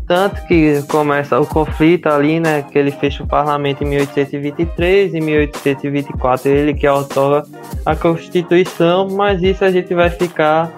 Tanto 0.07 0.45
que 0.47 0.81
começa 0.89 1.39
o 1.39 1.45
conflito 1.45 2.07
ali, 2.07 2.39
né? 2.39 2.61
Que 2.63 2.77
ele 2.77 2.91
fecha 2.91 3.23
o 3.23 3.27
parlamento 3.27 3.83
em 3.83 3.87
1823 3.87 5.13
e 5.13 5.21
1824 5.21 6.49
ele 6.49 6.73
que 6.73 6.87
outorga 6.87 7.47
a 7.85 7.95
Constituição, 7.95 9.07
mas 9.09 9.41
isso 9.41 9.63
a 9.63 9.71
gente 9.71 9.93
vai 9.93 10.09
ficar 10.09 10.71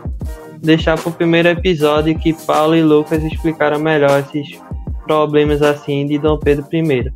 deixar 0.62 0.98
para 0.98 1.10
o 1.10 1.14
primeiro 1.14 1.48
episódio 1.48 2.18
que 2.18 2.34
Paulo 2.34 2.76
e 2.76 2.82
Lucas 2.82 3.24
explicaram 3.24 3.80
melhor 3.80 4.20
esses 4.20 4.60
problemas 5.06 5.62
assim 5.62 6.06
de 6.06 6.18
Dom 6.18 6.38
Pedro 6.38 6.66
I. 6.74 7.12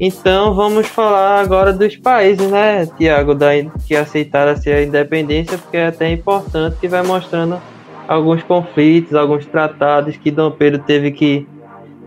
Então 0.00 0.54
vamos 0.54 0.88
falar 0.88 1.40
agora 1.40 1.72
dos 1.72 1.96
países, 1.96 2.50
né, 2.50 2.86
Tiago, 2.98 3.32
que 3.86 3.94
aceitaram 3.94 4.52
assim, 4.52 4.70
a 4.70 4.82
independência, 4.82 5.56
porque 5.56 5.76
é 5.76 5.86
até 5.86 6.10
importante 6.10 6.76
que 6.80 6.88
vai 6.88 7.02
mostrando 7.02 7.60
alguns 8.08 8.42
conflitos, 8.42 9.14
alguns 9.14 9.46
tratados 9.46 10.16
que 10.16 10.30
Dom 10.30 10.50
Pedro 10.50 10.82
teve 10.82 11.10
que 11.10 11.46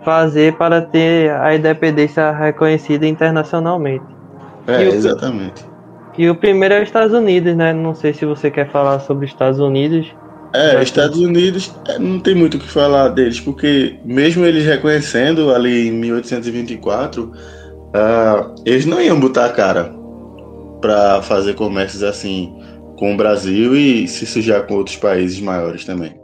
fazer 0.03 0.53
para 0.53 0.81
ter 0.81 1.31
a 1.31 1.55
independência 1.55 2.31
reconhecida 2.31 3.05
internacionalmente. 3.05 4.05
É, 4.67 4.83
e 4.83 4.89
o, 4.89 4.93
exatamente. 4.93 5.65
E 6.17 6.29
o 6.29 6.35
primeiro 6.35 6.75
é 6.75 6.81
os 6.81 6.87
Estados 6.87 7.13
Unidos, 7.13 7.55
né? 7.55 7.73
Não 7.73 7.93
sei 7.93 8.13
se 8.13 8.25
você 8.25 8.49
quer 8.49 8.69
falar 8.69 8.99
sobre 8.99 9.25
os 9.25 9.31
Estados 9.31 9.59
Unidos. 9.59 10.07
É, 10.53 10.81
Estados 10.81 11.19
Unidos 11.19 11.75
é, 11.87 11.99
não 11.99 12.19
tem 12.19 12.33
muito 12.33 12.55
o 12.55 12.59
que 12.59 12.69
falar 12.69 13.09
deles, 13.09 13.39
porque 13.39 13.99
mesmo 14.05 14.45
eles 14.45 14.65
reconhecendo 14.65 15.53
ali 15.53 15.89
em 15.89 15.91
1824, 15.91 17.23
uh, 17.23 17.33
ah, 17.93 18.55
eles 18.65 18.85
não 18.85 19.01
iam 19.01 19.19
botar 19.19 19.45
a 19.45 19.49
cara 19.49 19.93
para 20.79 21.21
fazer 21.21 21.53
comércios 21.53 22.01
assim 22.01 22.55
com 22.97 23.13
o 23.13 23.17
Brasil 23.17 23.75
e 23.75 24.07
se 24.07 24.25
sujar 24.25 24.65
com 24.65 24.75
outros 24.75 24.97
países 24.97 25.39
maiores 25.39 25.85
também. 25.85 26.19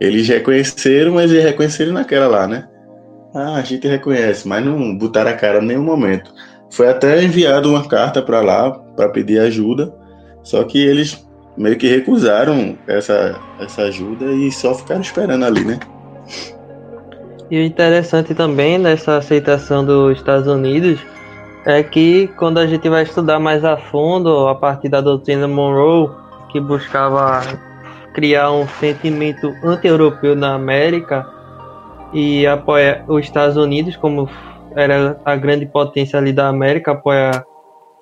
Eles 0.00 0.26
reconheceram, 0.26 1.14
mas 1.14 1.30
eles 1.30 1.44
reconheceram 1.44 1.92
naquela 1.92 2.26
lá, 2.26 2.46
né? 2.46 2.66
Ah, 3.34 3.56
a 3.56 3.62
gente 3.62 3.86
reconhece, 3.86 4.48
mas 4.48 4.64
não 4.64 4.96
botaram 4.96 5.30
a 5.30 5.34
cara 5.34 5.62
em 5.62 5.66
nenhum 5.66 5.84
momento. 5.84 6.32
Foi 6.70 6.88
até 6.88 7.22
enviado 7.22 7.68
uma 7.68 7.86
carta 7.86 8.22
para 8.22 8.40
lá 8.40 8.70
para 8.70 9.08
pedir 9.10 9.38
ajuda, 9.38 9.94
só 10.42 10.64
que 10.64 10.78
eles 10.78 11.24
meio 11.56 11.76
que 11.76 11.86
recusaram 11.86 12.78
essa, 12.86 13.38
essa 13.60 13.82
ajuda 13.82 14.24
e 14.32 14.50
só 14.50 14.74
ficaram 14.74 15.02
esperando 15.02 15.44
ali, 15.44 15.64
né? 15.64 15.78
E 17.50 17.58
o 17.58 17.64
interessante 17.64 18.34
também 18.34 18.78
nessa 18.78 19.16
aceitação 19.16 19.84
dos 19.84 20.16
Estados 20.16 20.46
Unidos 20.46 21.00
é 21.64 21.82
que 21.82 22.28
quando 22.38 22.58
a 22.58 22.66
gente 22.66 22.88
vai 22.88 23.02
estudar 23.02 23.38
mais 23.38 23.64
a 23.64 23.76
fundo 23.76 24.48
a 24.48 24.54
partir 24.54 24.88
da 24.88 25.00
doutrina 25.00 25.46
Monroe, 25.46 26.10
que 26.50 26.60
buscava 26.60 27.40
criar 28.14 28.50
um 28.50 28.66
sentimento 28.66 29.52
anti-europeu 29.62 30.34
na 30.34 30.54
América 30.54 31.26
e 32.12 32.46
apoia 32.46 33.04
os 33.06 33.24
Estados 33.24 33.56
Unidos 33.56 33.96
como 33.96 34.28
era 34.74 35.20
a 35.24 35.36
grande 35.36 35.66
potência 35.66 36.18
ali 36.18 36.32
da 36.32 36.48
América, 36.48 36.92
apoia 36.92 37.44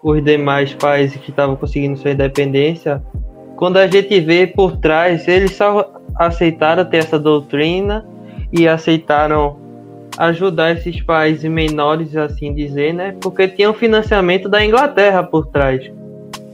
os 0.03 0.23
demais 0.23 0.73
países 0.75 1.21
que 1.21 1.31
estavam 1.31 1.57
conseguindo 1.57 1.99
sua 1.99 2.13
independência, 2.13 3.03
quando 3.57 3.77
a 3.79 3.89
gente 3.89 4.21
vê 4.21 4.47
por 4.47 4.77
trás, 4.77 5.27
eles 5.27 5.57
só 5.57 5.91
aceitaram 6.17 6.85
ter 6.85 6.99
essa 6.99 7.19
doutrina 7.19 8.07
e 8.53 8.69
aceitaram 8.69 9.57
ajudar 10.19 10.73
esses 10.73 11.01
países 11.01 11.49
menores, 11.49 12.17
assim 12.17 12.53
dizer, 12.53 12.93
né? 12.93 13.15
Porque 13.21 13.47
tinha 13.47 13.71
um 13.71 13.75
financiamento 13.75 14.49
da 14.49 14.65
Inglaterra 14.65 15.23
por 15.23 15.47
trás. 15.47 15.91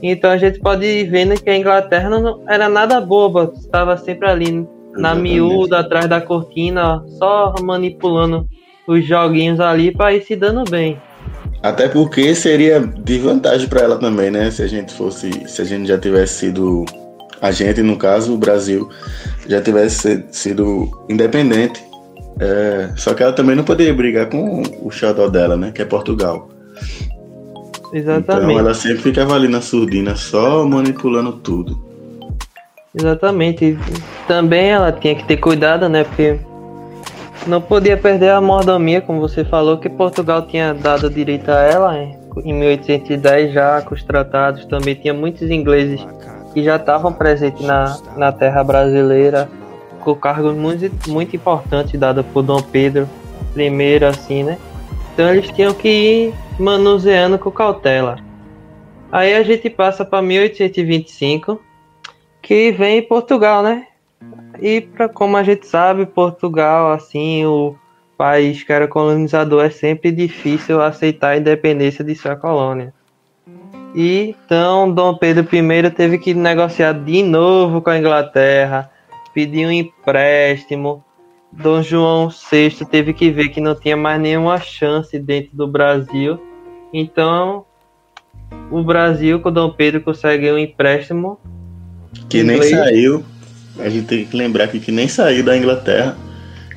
Então 0.03 0.29
a 0.29 0.37
gente 0.37 0.59
pode 0.59 0.85
ir 0.85 1.09
vendo 1.09 1.41
que 1.41 1.49
a 1.49 1.57
Inglaterra 1.57 2.09
não 2.09 2.43
era 2.47 2.69
nada 2.69 3.01
boba, 3.01 3.51
estava 3.57 3.97
sempre 3.97 4.29
ali 4.29 4.67
na 4.93 5.15
miúda, 5.15 5.79
atrás 5.79 6.07
da 6.07 6.21
cortina, 6.21 7.03
só 7.17 7.55
manipulando 7.61 8.47
os 8.87 9.03
joguinhos 9.05 9.59
ali 9.59 9.91
para 9.91 10.13
ir 10.13 10.23
se 10.23 10.35
dando 10.35 10.69
bem. 10.69 11.01
Até 11.63 11.87
porque 11.87 12.35
seria 12.35 12.79
de 12.79 13.17
vantagem 13.17 13.67
para 13.67 13.81
ela 13.81 13.97
também, 13.97 14.29
né? 14.29 14.51
Se 14.51 14.61
a 14.61 14.67
gente 14.67 14.93
fosse, 14.93 15.31
se 15.47 15.61
a 15.61 15.65
gente 15.65 15.87
já 15.87 15.97
tivesse 15.97 16.35
sido 16.35 16.85
a 17.41 17.51
gente, 17.51 17.81
no 17.81 17.97
caso, 17.97 18.33
o 18.33 18.37
Brasil, 18.37 18.87
já 19.47 19.61
tivesse 19.61 20.23
sido 20.31 20.89
independente. 21.09 21.83
É, 22.39 22.89
só 22.95 23.13
que 23.13 23.23
ela 23.23 23.33
também 23.33 23.55
não 23.55 23.63
poderia 23.63 23.93
brigar 23.93 24.29
com 24.29 24.61
o 24.81 24.91
xodó 24.91 25.27
dela, 25.29 25.55
né? 25.55 25.71
Que 25.71 25.81
é 25.81 25.85
Portugal. 25.85 26.49
Exatamente. 27.93 28.51
Então 28.51 28.59
ela 28.59 28.73
sempre 28.73 28.97
ficava 28.97 29.35
ali 29.35 29.47
na 29.47 29.61
surdina, 29.61 30.15
só 30.15 30.65
manipulando 30.65 31.33
tudo. 31.33 31.81
Exatamente. 32.93 33.65
E 33.65 33.77
também 34.27 34.69
ela 34.69 34.91
tinha 34.91 35.15
que 35.15 35.25
ter 35.25 35.37
cuidado, 35.37 35.87
né? 35.87 36.03
Porque 36.03 36.37
não 37.47 37.61
podia 37.61 37.95
perder 37.95 38.31
a 38.31 38.41
mordomia, 38.41 39.01
como 39.01 39.21
você 39.21 39.45
falou, 39.45 39.77
que 39.77 39.89
Portugal 39.89 40.41
tinha 40.41 40.73
dado 40.73 41.09
direito 41.09 41.49
a 41.49 41.61
ela 41.61 41.97
em 42.43 42.53
1810 42.53 43.53
já 43.53 43.81
com 43.81 43.95
os 43.95 44.03
tratados. 44.03 44.65
Também 44.65 44.95
tinha 44.95 45.13
muitos 45.13 45.49
ingleses 45.49 46.05
que 46.53 46.63
já 46.63 46.75
estavam 46.75 47.13
presentes 47.13 47.65
na, 47.65 47.97
na 48.17 48.31
terra 48.31 48.63
brasileira 48.63 49.47
com 50.05 50.15
cargos 50.15 50.55
muito, 50.55 51.09
muito 51.09 51.97
dados 51.97 52.25
por 52.27 52.43
Dom 52.43 52.61
Pedro 52.61 53.09
I, 53.57 54.05
assim, 54.05 54.43
né? 54.43 54.57
Então 55.13 55.29
eles 55.33 55.49
tinham 55.49 55.73
que 55.73 55.89
ir 55.89 56.33
manuseando 56.59 57.39
com 57.39 57.49
cautela. 57.49 58.17
Aí 59.11 59.33
a 59.33 59.41
gente 59.43 59.69
passa 59.69 60.05
para 60.05 60.21
1825, 60.21 61.59
que 62.41 62.71
vem 62.71 63.01
Portugal, 63.01 63.63
né? 63.63 63.87
E 64.61 64.81
para 64.81 65.09
como 65.09 65.37
a 65.37 65.43
gente 65.43 65.65
sabe, 65.65 66.05
Portugal, 66.05 66.91
assim, 66.91 67.45
o 67.45 67.75
país 68.17 68.63
que 68.63 68.71
era 68.71 68.87
colonizador, 68.87 69.65
é 69.65 69.69
sempre 69.69 70.11
difícil 70.11 70.81
aceitar 70.81 71.29
a 71.29 71.37
independência 71.37 72.03
de 72.03 72.13
sua 72.13 72.35
colônia. 72.35 72.93
E 73.95 74.35
então 74.45 74.91
Dom 74.91 75.17
Pedro 75.17 75.47
I 75.51 75.89
teve 75.89 76.17
que 76.17 76.33
negociar 76.33 76.91
de 76.91 77.23
novo 77.23 77.81
com 77.81 77.89
a 77.89 77.97
Inglaterra, 77.97 78.91
pedir 79.35 79.67
um 79.67 79.71
empréstimo. 79.71 81.03
Dom 81.51 81.83
João 81.83 82.29
VI 82.29 82.85
teve 82.89 83.13
que 83.13 83.29
ver 83.29 83.49
que 83.49 83.61
não 83.61 83.75
tinha 83.75 83.95
mais 83.95 84.19
nenhuma 84.19 84.59
chance 84.59 85.19
dentro 85.19 85.55
do 85.55 85.67
Brasil. 85.67 86.39
Então 86.91 87.65
o 88.71 88.81
Brasil 88.83 89.39
com 89.39 89.51
Dom 89.51 89.69
Pedro 89.69 90.01
consegue 90.01 90.51
um 90.51 90.57
empréstimo 90.57 91.39
que 92.27 92.41
nem 92.41 92.61
saiu 92.63 93.23
a 93.79 93.89
gente 93.89 94.07
tem 94.07 94.25
que 94.25 94.35
lembrar 94.35 94.67
que, 94.67 94.79
que 94.79 94.91
nem 94.91 95.07
saiu 95.07 95.43
da 95.43 95.55
Inglaterra. 95.57 96.15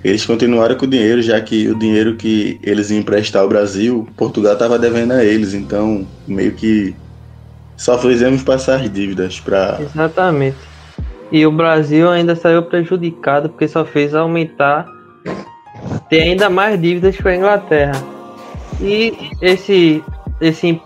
Eles 0.03 0.25
continuaram 0.25 0.77
com 0.77 0.87
o 0.87 0.89
dinheiro, 0.89 1.21
já 1.21 1.41
que 1.41 1.69
o 1.69 1.79
dinheiro 1.79 2.17
que 2.17 2.59
eles 2.63 2.91
iam 2.91 3.01
emprestar 3.01 3.43
ao 3.43 3.49
Brasil, 3.49 4.09
Portugal 4.17 4.53
estava 4.53 4.79
devendo 4.79 5.13
a 5.13 5.25
eles. 5.25 5.55
Então, 5.55 6.07
meio 6.27 6.53
que 6.53 6.95
só 7.77 7.99
fizemos 7.99 8.43
passar 8.43 8.81
as 8.81 8.93
dívidas 8.93 9.41
para. 9.41 9.79
Exatamente. 9.81 10.57
E 11.31 11.47
o 11.47 11.53
Brasil 11.53 12.09
ainda 12.11 12.35
saiu 12.35 12.63
prejudicado 12.63 13.49
porque 13.49 13.69
só 13.69 13.85
fez 13.85 14.15
aumentar, 14.15 14.87
ter 16.09 16.23
ainda 16.23 16.49
mais 16.49 16.81
dívidas 16.81 17.17
com 17.19 17.29
a 17.29 17.37
Inglaterra. 17.37 18.03
E 18.81 19.13
esse, 19.43 20.03
esse, 20.41 20.81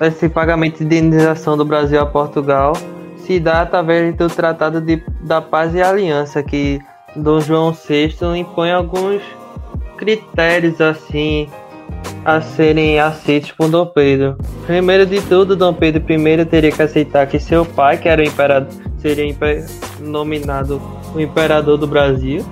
esse 0.00 0.28
pagamento 0.28 0.84
de 0.84 0.98
indenização 0.98 1.56
do 1.56 1.64
Brasil 1.64 2.00
a 2.00 2.06
Portugal 2.06 2.74
se 3.16 3.38
dá 3.38 3.62
através 3.62 4.14
do 4.14 4.28
Tratado 4.28 4.80
de, 4.80 5.02
da 5.22 5.40
Paz 5.40 5.74
e 5.74 5.82
Aliança, 5.82 6.42
que 6.42 6.80
Dom 7.14 7.40
João 7.40 7.72
VI 7.72 8.14
impõe 8.36 8.72
alguns 8.72 9.22
critérios 9.96 10.80
assim 10.80 11.48
a 12.24 12.40
serem 12.40 12.98
aceitos 13.00 13.52
por 13.52 13.68
Dom 13.68 13.86
Pedro. 13.86 14.36
Primeiro 14.66 15.06
de 15.06 15.20
tudo, 15.22 15.56
Dom 15.56 15.72
Pedro 15.72 16.02
I 16.08 16.44
teria 16.44 16.72
que 16.72 16.82
aceitar 16.82 17.26
que 17.26 17.38
seu 17.38 17.64
pai, 17.64 17.96
que 17.96 18.08
era 18.08 18.20
o 18.20 18.24
imperador, 18.24 18.87
seria 19.00 19.34
nominado 20.00 20.80
o 21.14 21.20
imperador 21.20 21.78
do 21.78 21.86
Brasil, 21.86 22.44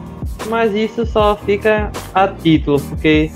mas 0.48 0.74
isso 0.74 1.04
só 1.06 1.36
fica 1.36 1.90
a 2.14 2.28
título, 2.28 2.80
porque 2.80 3.30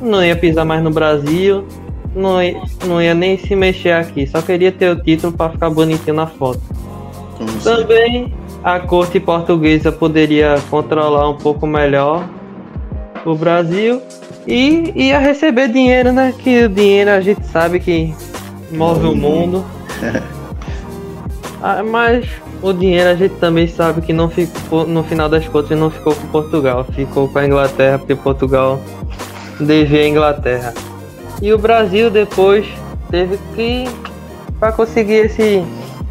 não 0.00 0.24
ia 0.24 0.36
pisar 0.36 0.64
mais 0.64 0.82
no 0.82 0.90
Brasil, 0.90 1.66
não 2.14 2.42
ia, 2.42 2.60
não 2.86 3.00
ia 3.00 3.14
nem 3.14 3.38
se 3.38 3.54
mexer 3.54 3.92
aqui, 3.92 4.26
só 4.26 4.40
queria 4.42 4.72
ter 4.72 4.90
o 4.90 4.96
título 4.96 5.32
para 5.32 5.50
ficar 5.50 5.70
bonitinho 5.70 6.16
na 6.16 6.26
foto. 6.26 6.60
Assim? 7.34 7.58
Também 7.62 8.34
a 8.64 8.80
corte 8.80 9.20
portuguesa 9.20 9.92
poderia 9.92 10.56
controlar 10.70 11.28
um 11.28 11.36
pouco 11.36 11.66
melhor 11.66 12.28
o 13.24 13.34
Brasil 13.34 14.00
e 14.46 14.92
ia 14.94 15.18
receber 15.18 15.68
dinheiro, 15.68 16.12
né? 16.12 16.32
Que 16.38 16.64
o 16.64 16.68
dinheiro 16.68 17.10
a 17.10 17.20
gente 17.20 17.44
sabe 17.46 17.80
que 17.80 18.14
move 18.72 19.06
o 19.06 19.14
mundo. 19.14 19.64
ah, 21.62 21.82
mas 21.82 22.26
o 22.62 22.72
dinheiro 22.72 23.10
a 23.10 23.14
gente 23.14 23.34
também 23.36 23.66
sabe 23.66 24.00
que 24.00 24.12
não 24.12 24.28
ficou, 24.28 24.86
no 24.86 25.02
final 25.04 25.28
das 25.28 25.46
contas, 25.48 25.78
não 25.78 25.90
ficou 25.90 26.14
com 26.14 26.26
Portugal, 26.28 26.84
ficou 26.84 27.28
com 27.28 27.38
a 27.38 27.46
Inglaterra, 27.46 27.98
porque 27.98 28.14
Portugal 28.14 28.80
devia 29.60 30.00
a 30.00 30.08
Inglaterra. 30.08 30.74
E 31.42 31.52
o 31.52 31.58
Brasil 31.58 32.10
depois 32.10 32.66
teve 33.10 33.38
que, 33.54 33.84
para 34.58 34.72
conseguir 34.72 35.26
esse 35.26 35.64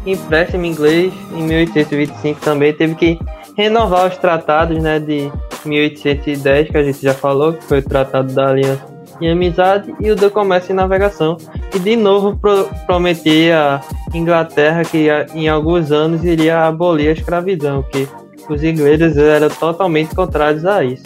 empréstimo 0.06 0.64
inglês 0.64 1.12
em 1.32 1.42
1825 1.42 2.40
também 2.40 2.72
teve 2.72 2.94
que 2.94 3.18
renovar 3.56 4.06
os 4.06 4.16
tratados 4.16 4.80
né, 4.80 5.00
de 5.00 5.30
1810, 5.64 6.70
que 6.70 6.76
a 6.76 6.82
gente 6.82 7.02
já 7.02 7.14
falou, 7.14 7.54
que 7.54 7.64
foi 7.64 7.78
o 7.78 7.82
Tratado 7.82 8.32
da 8.32 8.50
Aliança 8.50 8.84
e 9.20 9.28
Amizade, 9.28 9.94
e 9.98 10.10
o 10.10 10.16
do 10.16 10.30
Comércio 10.30 10.72
e 10.72 10.74
Navegação, 10.74 11.38
e 11.74 11.78
de 11.78 11.96
novo 11.96 12.36
pro 12.36 12.68
prometia 12.86 13.80
Inglaterra 14.16 14.82
que 14.84 15.08
em 15.34 15.48
alguns 15.48 15.92
anos 15.92 16.24
iria 16.24 16.64
abolir 16.64 17.08
a 17.08 17.12
escravidão, 17.12 17.82
que 17.82 18.08
os 18.48 18.62
ingleses 18.62 19.16
eram 19.16 19.48
totalmente 19.48 20.14
contrários 20.14 20.64
a 20.64 20.84
isso. 20.84 21.04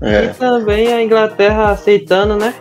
É. 0.00 0.24
E 0.24 0.28
também 0.34 0.92
a 0.92 1.02
Inglaterra 1.02 1.70
aceitando, 1.70 2.36
né? 2.36 2.54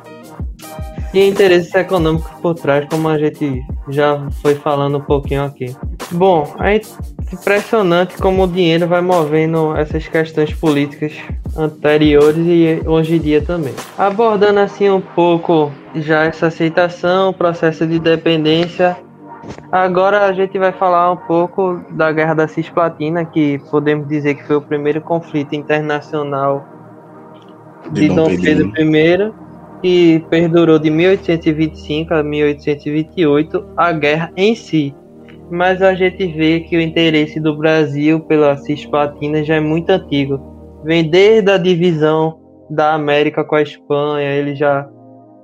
tinha 1.12 1.28
interesses 1.28 1.74
econômicos 1.76 2.32
por 2.42 2.56
trás, 2.56 2.88
como 2.90 3.10
a 3.10 3.18
gente 3.18 3.64
já 3.90 4.28
foi 4.42 4.56
falando 4.56 4.98
um 4.98 5.02
pouquinho 5.02 5.44
aqui. 5.44 5.76
Bom, 6.12 6.56
é 6.60 6.80
impressionante 7.32 8.16
como 8.18 8.44
o 8.44 8.48
dinheiro 8.48 8.88
vai 8.88 9.02
movendo 9.02 9.76
essas 9.76 10.08
questões 10.08 10.54
políticas 10.54 11.14
anteriores 11.56 12.46
e 12.48 12.82
hoje 12.86 13.16
em 13.16 13.20
dia 13.20 13.42
também. 13.42 13.74
Abordando 13.98 14.60
assim 14.60 14.90
um 14.90 15.02
pouco 15.02 15.72
já 15.96 16.24
essa 16.24 16.48
aceitação, 16.48 17.34
processo 17.34 17.86
de 17.86 18.00
dependência. 18.00 18.98
Agora 19.72 20.26
a 20.26 20.34
gente 20.34 20.60
vai 20.60 20.74
falar 20.74 21.12
um 21.12 21.18
pouco 21.18 21.82
da 21.92 22.12
Guerra 22.12 22.34
da 22.34 22.48
Cisplatina, 22.48 23.24
que 23.24 23.58
podemos 23.72 24.08
dizer 24.08 24.36
que 24.36 24.44
foi 24.46 24.58
o 24.58 24.62
primeiro 24.62 25.00
conflito 25.02 25.56
internacional 25.56 26.66
de, 27.92 28.10
de 28.10 28.16
Dom 28.16 28.28
Pedro 28.28 28.72
I, 28.78 29.34
que 29.82 30.26
perdurou 30.30 30.78
de 30.78 30.90
1825 30.90 32.14
a 32.14 32.22
1828 32.22 33.66
a 33.78 33.92
guerra 33.94 34.32
em 34.36 34.56
si. 34.56 34.94
Mas 35.50 35.82
a 35.82 35.94
gente 35.94 36.28
vê 36.28 36.62
que 36.62 36.78
o 36.78 36.82
interesse 36.82 37.40
do 37.40 37.58
Brasil 37.58 38.20
pela 38.22 38.58
Cisplatina 38.58 39.44
já 39.44 39.56
é 39.56 39.60
muito 39.60 39.90
antigo. 39.90 40.82
Vem 40.84 41.10
desde 41.10 41.52
a 41.52 41.58
divisão 41.58 42.40
da 42.70 42.94
América 42.94 43.44
com 43.44 43.56
a 43.56 43.62
Espanha, 43.62 44.30
ele 44.32 44.56
já 44.56 44.88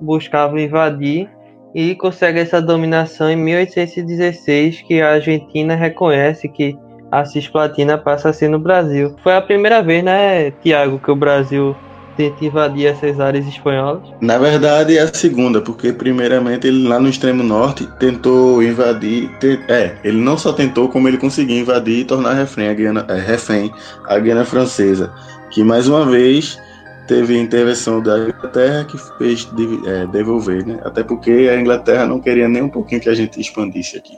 buscavam 0.00 0.58
invadir 0.58 1.28
e 1.74 1.94
consegue 1.94 2.40
essa 2.40 2.60
dominação 2.60 3.30
em 3.30 3.36
1816, 3.36 4.82
que 4.82 5.00
a 5.00 5.12
Argentina 5.12 5.74
reconhece 5.74 6.48
que 6.48 6.76
a 7.10 7.24
cisplatina 7.24 7.96
passa 7.96 8.30
a 8.30 8.32
ser 8.32 8.48
no 8.48 8.58
Brasil. 8.58 9.14
Foi 9.22 9.34
a 9.34 9.40
primeira 9.40 9.82
vez, 9.82 10.04
né, 10.04 10.50
Tiago, 10.62 10.98
que 10.98 11.10
o 11.10 11.16
Brasil 11.16 11.74
tenta 12.18 12.44
invadir 12.44 12.86
essas 12.86 13.20
áreas 13.20 13.46
espanholas? 13.46 14.02
Na 14.20 14.36
verdade 14.38 14.98
é 14.98 15.02
a 15.02 15.14
segunda, 15.14 15.60
porque 15.60 15.92
primeiramente 15.92 16.66
ele 16.66 16.86
lá 16.86 16.98
no 16.98 17.08
extremo 17.08 17.44
norte 17.44 17.86
tentou 17.98 18.60
invadir, 18.60 19.30
te, 19.38 19.60
é, 19.68 19.96
ele 20.02 20.18
não 20.18 20.36
só 20.36 20.52
tentou, 20.52 20.88
como 20.88 21.06
ele 21.06 21.16
conseguiu 21.16 21.58
invadir 21.58 22.00
e 22.00 22.04
tornar 22.04 22.34
refém 22.34 22.68
a 22.68 22.74
Guiana, 22.74 23.06
é, 23.08 23.20
refém 23.20 23.72
a 24.06 24.18
Guiana 24.18 24.44
Francesa, 24.44 25.12
que 25.50 25.62
mais 25.62 25.86
uma 25.86 26.04
vez 26.04 26.60
teve 27.08 27.36
intervenção 27.36 28.02
da 28.02 28.18
Inglaterra 28.18 28.84
que 28.84 28.98
fez 29.16 29.48
é, 29.86 30.06
devolver, 30.06 30.64
né? 30.64 30.78
Até 30.84 31.02
porque 31.02 31.30
a 31.50 31.58
Inglaterra 31.58 32.06
não 32.06 32.20
queria 32.20 32.46
nem 32.46 32.62
um 32.62 32.68
pouquinho 32.68 33.00
que 33.00 33.08
a 33.08 33.14
gente 33.14 33.40
expandisse 33.40 33.96
aqui. 33.96 34.14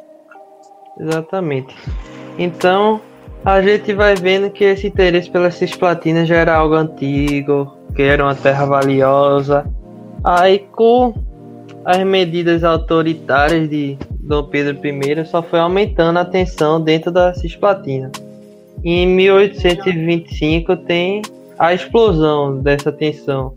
Exatamente. 0.98 1.74
Então, 2.36 3.00
a 3.44 3.62
gente 3.62 3.94
vai 3.94 4.16
vendo 4.16 4.50
que 4.50 4.64
esse 4.64 4.88
interesse 4.88 5.30
pela 5.30 5.50
cisplatina 5.50 6.26
já 6.26 6.36
era 6.36 6.56
algo 6.56 6.74
antigo, 6.74 7.76
que 7.94 8.02
era 8.02 8.24
uma 8.24 8.34
terra 8.34 8.66
valiosa. 8.66 9.64
Aí, 10.24 10.58
com 10.72 11.14
as 11.84 12.04
medidas 12.04 12.64
autoritárias 12.64 13.70
de 13.70 13.96
Dom 14.20 14.44
Pedro 14.44 14.78
I, 14.84 15.24
só 15.24 15.42
foi 15.42 15.60
aumentando 15.60 16.18
a 16.18 16.24
tensão 16.24 16.80
dentro 16.80 17.10
da 17.10 17.32
cisplatina. 17.34 18.10
Em 18.84 19.06
1825 19.06 20.76
tem 20.78 21.22
a 21.60 21.74
explosão 21.74 22.56
dessa 22.56 22.90
tensão, 22.90 23.52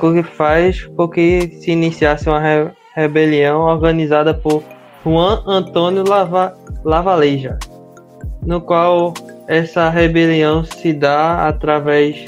o 0.00 0.12
que 0.12 0.22
faz 0.22 0.86
com 0.96 1.08
que 1.08 1.48
se 1.60 1.72
iniciasse 1.72 2.28
uma 2.28 2.38
re 2.38 2.70
rebelião 2.94 3.62
organizada 3.62 4.32
por 4.32 4.62
Juan 5.04 5.42
Antônio 5.44 6.04
Lava 6.08 6.54
Lavaleja, 6.84 7.58
no 8.46 8.60
qual 8.60 9.12
essa 9.48 9.90
rebelião 9.90 10.62
se 10.64 10.92
dá 10.92 11.48
através 11.48 12.24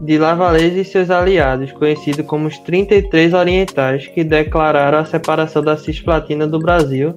de 0.00 0.18
Lavaleja 0.18 0.80
e 0.80 0.84
seus 0.84 1.08
aliados, 1.08 1.70
conhecidos 1.70 2.26
como 2.26 2.48
os 2.48 2.58
33 2.58 3.34
Orientais, 3.34 4.08
que 4.08 4.24
declararam 4.24 4.98
a 4.98 5.04
separação 5.04 5.62
da 5.62 5.76
Cisplatina 5.76 6.46
do 6.46 6.58
Brasil 6.58 7.14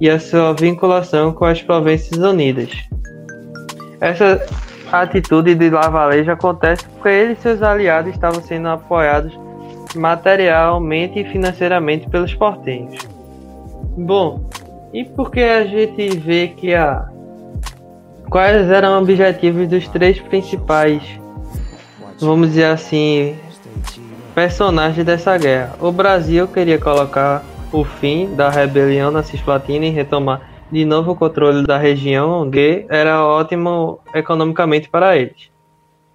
e 0.00 0.10
a 0.10 0.18
sua 0.18 0.54
vinculação 0.54 1.32
com 1.32 1.44
as 1.44 1.62
Províncias 1.62 2.18
Unidas. 2.18 2.70
Essa 4.00 4.44
a 4.92 5.02
atitude 5.02 5.54
de 5.54 5.70
Lavaleja 5.70 6.32
acontece 6.32 6.84
porque 6.88 7.08
ele 7.08 7.32
e 7.34 7.36
seus 7.36 7.62
aliados 7.62 8.12
estavam 8.12 8.42
sendo 8.42 8.68
apoiados 8.68 9.38
materialmente 9.94 11.20
e 11.20 11.24
financeiramente 11.24 12.08
pelos 12.08 12.34
portenhos. 12.34 12.98
Bom, 13.96 14.48
e 14.92 15.04
por 15.04 15.30
que 15.30 15.40
a 15.40 15.64
gente 15.64 16.16
vê 16.18 16.48
que 16.48 16.74
a 16.74 17.08
quais 18.28 18.70
eram 18.70 18.96
os 18.96 19.02
objetivos 19.02 19.68
dos 19.68 19.88
três 19.88 20.20
principais, 20.20 21.02
vamos 22.20 22.48
dizer 22.48 22.66
assim, 22.66 23.36
personagens 24.34 25.04
dessa 25.04 25.36
guerra? 25.38 25.74
O 25.80 25.90
Brasil 25.90 26.46
queria 26.48 26.78
colocar 26.78 27.44
o 27.72 27.84
fim 27.84 28.34
da 28.34 28.50
rebelião 28.50 29.10
na 29.10 29.22
Cisplatina 29.22 29.86
e 29.86 29.90
retomar 29.90 30.49
de 30.70 30.84
novo 30.84 31.12
o 31.12 31.16
controle 31.16 31.66
da 31.66 31.76
região 31.76 32.50
G 32.52 32.86
era 32.88 33.24
ótimo 33.24 34.00
economicamente 34.14 34.88
para 34.88 35.16
eles. 35.16 35.50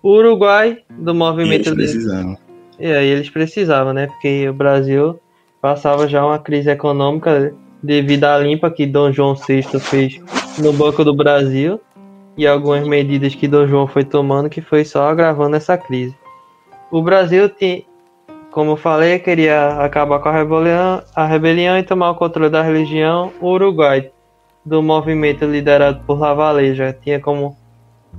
O 0.01 0.09
Uruguai, 0.11 0.79
do 0.89 1.13
movimento. 1.13 1.67
E 1.67 1.71
eles 1.71 1.73
precisavam. 1.73 2.37
E 2.79 2.87
aí 2.87 3.07
eles 3.07 3.29
precisavam, 3.29 3.93
né? 3.93 4.07
Porque 4.07 4.47
o 4.47 4.53
Brasil 4.53 5.19
passava 5.61 6.07
já 6.07 6.25
uma 6.25 6.39
crise 6.39 6.69
econômica 6.69 7.53
devido 7.81 8.25
à 8.25 8.37
limpa 8.37 8.69
que 8.69 8.85
Dom 8.85 9.11
João 9.11 9.35
VI 9.35 9.63
fez 9.79 10.19
no 10.59 10.71
Banco 10.73 11.03
do 11.03 11.13
Brasil 11.13 11.79
e 12.37 12.45
algumas 12.45 12.87
medidas 12.87 13.33
que 13.33 13.47
Dom 13.47 13.67
João 13.67 13.87
foi 13.87 14.03
tomando 14.03 14.49
que 14.49 14.61
foi 14.61 14.85
só 14.85 15.09
agravando 15.09 15.55
essa 15.55 15.77
crise. 15.77 16.15
O 16.91 17.01
Brasil, 17.01 17.49
como 18.51 18.71
eu 18.71 18.77
falei, 18.77 19.19
queria 19.19 19.69
acabar 19.79 20.19
com 20.19 20.29
a 20.29 20.31
rebelião, 20.31 21.01
a 21.15 21.25
rebelião 21.25 21.77
e 21.77 21.83
tomar 21.83 22.11
o 22.11 22.15
controle 22.15 22.49
da 22.49 22.61
religião. 22.61 23.31
O 23.41 23.47
Uruguai 23.47 24.11
do 24.65 24.81
movimento 24.81 25.45
liderado 25.45 26.01
por 26.07 26.19
Lavaleja 26.19 26.97
tinha 27.03 27.19
como 27.19 27.55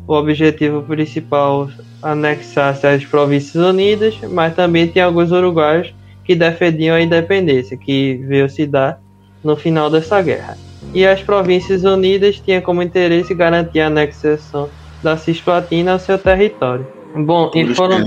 o 0.07 0.15
objetivo 0.15 0.83
principal 0.83 1.69
anexar-se 2.03 2.87
às 2.87 3.05
Províncias 3.05 3.63
Unidas, 3.65 4.17
mas 4.31 4.55
também 4.55 4.87
tinha 4.87 5.07
alguns 5.07 5.33
uruguaios 5.33 5.93
que 6.25 6.35
defendiam 6.35 6.97
a 6.97 7.01
independência, 7.01 7.77
que 7.77 8.23
veio 8.27 8.49
se 8.49 8.67
dar 8.67 9.01
no 9.43 9.57
final 9.57 9.91
dessa 9.91 10.21
guerra. 10.23 10.57
E 10.95 11.05
as 11.07 11.23
Províncias 11.23 11.85
Unidas 11.85 12.39
tinham 12.39 12.61
como 12.61 12.83
interesse 12.83 13.35
garantir 13.35 13.81
a 13.81 13.87
anexação 13.89 14.69
da 15.03 15.17
Cisplatina 15.17 15.93
ao 15.93 15.99
seu 15.99 16.19
território. 16.19 16.87
Bom, 17.15 17.51
todos 17.51 17.71
e 17.71 17.75
foram. 17.75 17.99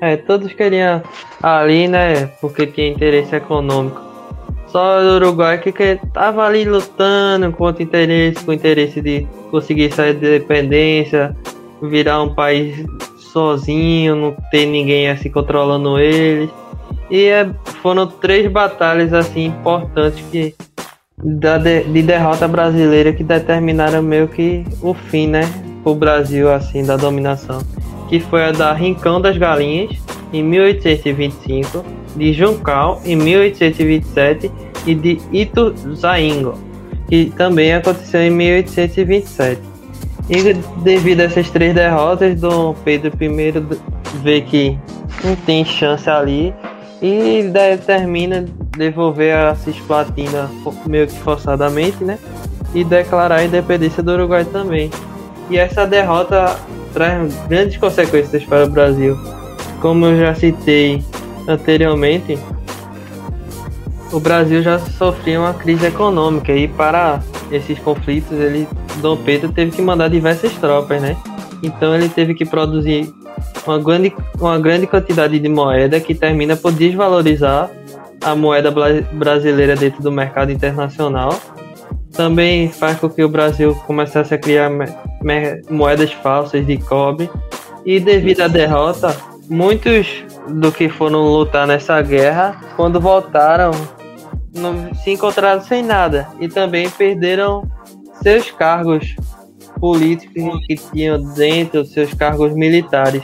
É, 0.00 0.16
todos 0.16 0.52
queriam 0.52 1.02
ali, 1.42 1.88
né? 1.88 2.26
Porque 2.40 2.66
tinha 2.66 2.88
interesse 2.88 3.34
econômico 3.34 4.00
só 4.76 5.00
o 5.00 5.14
Uruguai 5.14 5.56
que, 5.56 5.72
que 5.72 5.98
tava 6.12 6.44
ali 6.44 6.66
lutando 6.66 7.50
contra 7.50 7.82
interesse, 7.82 8.44
com 8.44 8.52
interesse 8.52 9.00
de 9.00 9.26
conseguir 9.50 9.90
sair 9.90 10.12
da 10.12 10.28
dependência, 10.28 11.34
virar 11.80 12.22
um 12.22 12.34
país 12.34 12.84
sozinho, 13.16 14.14
não 14.14 14.36
ter 14.50 14.66
ninguém 14.66 15.08
assim 15.08 15.30
controlando 15.30 15.98
ele. 15.98 16.50
E 17.10 17.24
é, 17.24 17.48
foram 17.80 18.06
três 18.06 18.52
batalhas 18.52 19.14
assim 19.14 19.46
importantes 19.46 20.22
que 20.30 20.54
da 21.16 21.56
de, 21.56 21.84
de, 21.84 22.02
derrota 22.02 22.46
brasileira 22.46 23.14
que 23.14 23.24
determinaram 23.24 24.02
meio 24.02 24.28
que 24.28 24.62
o 24.82 24.92
fim, 24.92 25.26
né, 25.26 25.50
o 25.86 25.94
Brasil 25.94 26.52
assim 26.52 26.84
da 26.84 26.98
dominação, 26.98 27.62
que 28.10 28.20
foi 28.20 28.44
a 28.44 28.52
da 28.52 28.74
Rincão 28.74 29.22
das 29.22 29.38
Galinhas 29.38 29.96
em 30.34 30.42
1825, 30.42 31.82
de 32.14 32.34
Juncal 32.34 33.00
em 33.06 33.16
1827 33.16 34.65
e 34.86 34.94
de 34.94 35.18
Ituzaingo, 35.32 36.54
que 37.08 37.32
também 37.36 37.74
aconteceu 37.74 38.20
em 38.22 38.30
1827. 38.30 39.60
E 40.28 40.54
devido 40.82 41.20
a 41.20 41.24
essas 41.24 41.48
três 41.50 41.74
derrotas, 41.74 42.40
Dom 42.40 42.74
Pedro 42.84 43.12
I 43.20 43.52
vê 44.22 44.40
que 44.40 44.78
não 45.24 45.36
tem 45.36 45.64
chance 45.64 46.08
ali 46.08 46.52
e 47.00 47.42
determina 47.44 48.44
devolver 48.76 49.36
a 49.36 49.54
Cisplatina 49.54 50.50
meio 50.86 51.06
que 51.06 51.18
forçadamente, 51.20 52.02
né? 52.02 52.18
E 52.74 52.82
declarar 52.82 53.36
a 53.36 53.44
independência 53.44 54.02
do 54.02 54.12
Uruguai 54.12 54.44
também. 54.44 54.90
E 55.48 55.56
essa 55.58 55.86
derrota 55.86 56.56
traz 56.92 57.34
grandes 57.48 57.76
consequências 57.76 58.44
para 58.44 58.64
o 58.64 58.68
Brasil. 58.68 59.16
Como 59.80 60.06
eu 60.06 60.18
já 60.18 60.34
citei 60.34 61.02
anteriormente, 61.46 62.38
o 64.16 64.20
Brasil 64.20 64.62
já 64.62 64.78
sofria 64.78 65.38
uma 65.38 65.52
crise 65.52 65.84
econômica 65.84 66.50
e 66.50 66.66
para 66.66 67.22
esses 67.52 67.78
conflitos 67.78 68.32
ele 68.32 68.66
Dom 69.02 69.14
Pedro 69.14 69.52
teve 69.52 69.72
que 69.72 69.82
mandar 69.82 70.08
diversas 70.08 70.52
tropas, 70.54 71.02
né? 71.02 71.14
Então 71.62 71.94
ele 71.94 72.08
teve 72.08 72.32
que 72.32 72.46
produzir 72.46 73.12
uma 73.66 73.78
grande, 73.78 74.16
uma 74.40 74.58
grande 74.58 74.86
quantidade 74.86 75.38
de 75.38 75.48
moeda 75.50 76.00
que 76.00 76.14
termina 76.14 76.56
por 76.56 76.72
desvalorizar 76.72 77.70
a 78.24 78.34
moeda 78.34 78.72
brasileira 79.12 79.76
dentro 79.76 80.02
do 80.02 80.10
mercado 80.10 80.50
internacional. 80.50 81.38
Também 82.10 82.70
faz 82.70 82.98
com 82.98 83.10
que 83.10 83.22
o 83.22 83.28
Brasil 83.28 83.74
começasse 83.86 84.32
a 84.32 84.38
criar 84.38 84.70
moedas 85.68 86.10
falsas 86.10 86.66
de 86.66 86.78
cobre 86.78 87.28
e 87.84 88.00
devido 88.00 88.40
à 88.40 88.48
derrota, 88.48 89.14
muitos 89.46 90.24
do 90.48 90.72
que 90.72 90.88
foram 90.88 91.22
lutar 91.28 91.66
nessa 91.66 92.00
guerra, 92.00 92.58
quando 92.76 92.98
voltaram, 92.98 93.72
não, 94.56 94.94
se 94.94 95.10
encontraram 95.10 95.60
sem 95.60 95.82
nada 95.82 96.28
e 96.40 96.48
também 96.48 96.88
perderam 96.90 97.68
seus 98.22 98.50
cargos 98.50 99.14
políticos 99.78 100.66
que 100.66 100.74
tinham 100.74 101.22
dentro, 101.34 101.84
seus 101.84 102.12
cargos 102.14 102.54
militares. 102.54 103.22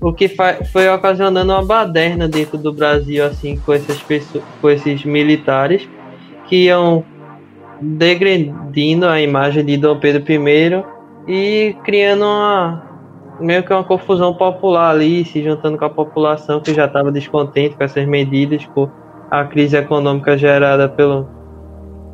O 0.00 0.12
que 0.12 0.28
foi 0.28 0.88
ocasionando 0.88 1.52
uma 1.52 1.64
baderna 1.64 2.28
dentro 2.28 2.58
do 2.58 2.72
Brasil, 2.72 3.24
assim, 3.24 3.56
com 3.56 3.72
essas 3.72 3.98
pessoas, 4.02 4.44
com 4.60 4.68
esses 4.68 5.04
militares 5.04 5.88
que 6.46 6.66
iam 6.66 7.04
degredindo 7.80 9.06
a 9.06 9.20
imagem 9.20 9.64
de 9.64 9.76
Dom 9.76 9.98
Pedro 9.98 10.22
I 10.30 10.84
e 11.26 11.76
criando 11.84 12.24
uma 12.24 12.94
meio 13.40 13.62
que 13.64 13.72
uma 13.72 13.82
confusão 13.82 14.34
popular 14.34 14.90
ali, 14.90 15.24
se 15.24 15.42
juntando 15.42 15.76
com 15.76 15.84
a 15.84 15.90
população 15.90 16.60
que 16.60 16.72
já 16.72 16.84
estava 16.86 17.10
descontente 17.10 17.76
com 17.76 17.82
essas 17.82 18.06
medidas, 18.06 18.64
por 18.66 18.90
a 19.40 19.44
crise 19.44 19.76
econômica 19.76 20.38
gerada 20.38 20.88
pelo 20.88 21.28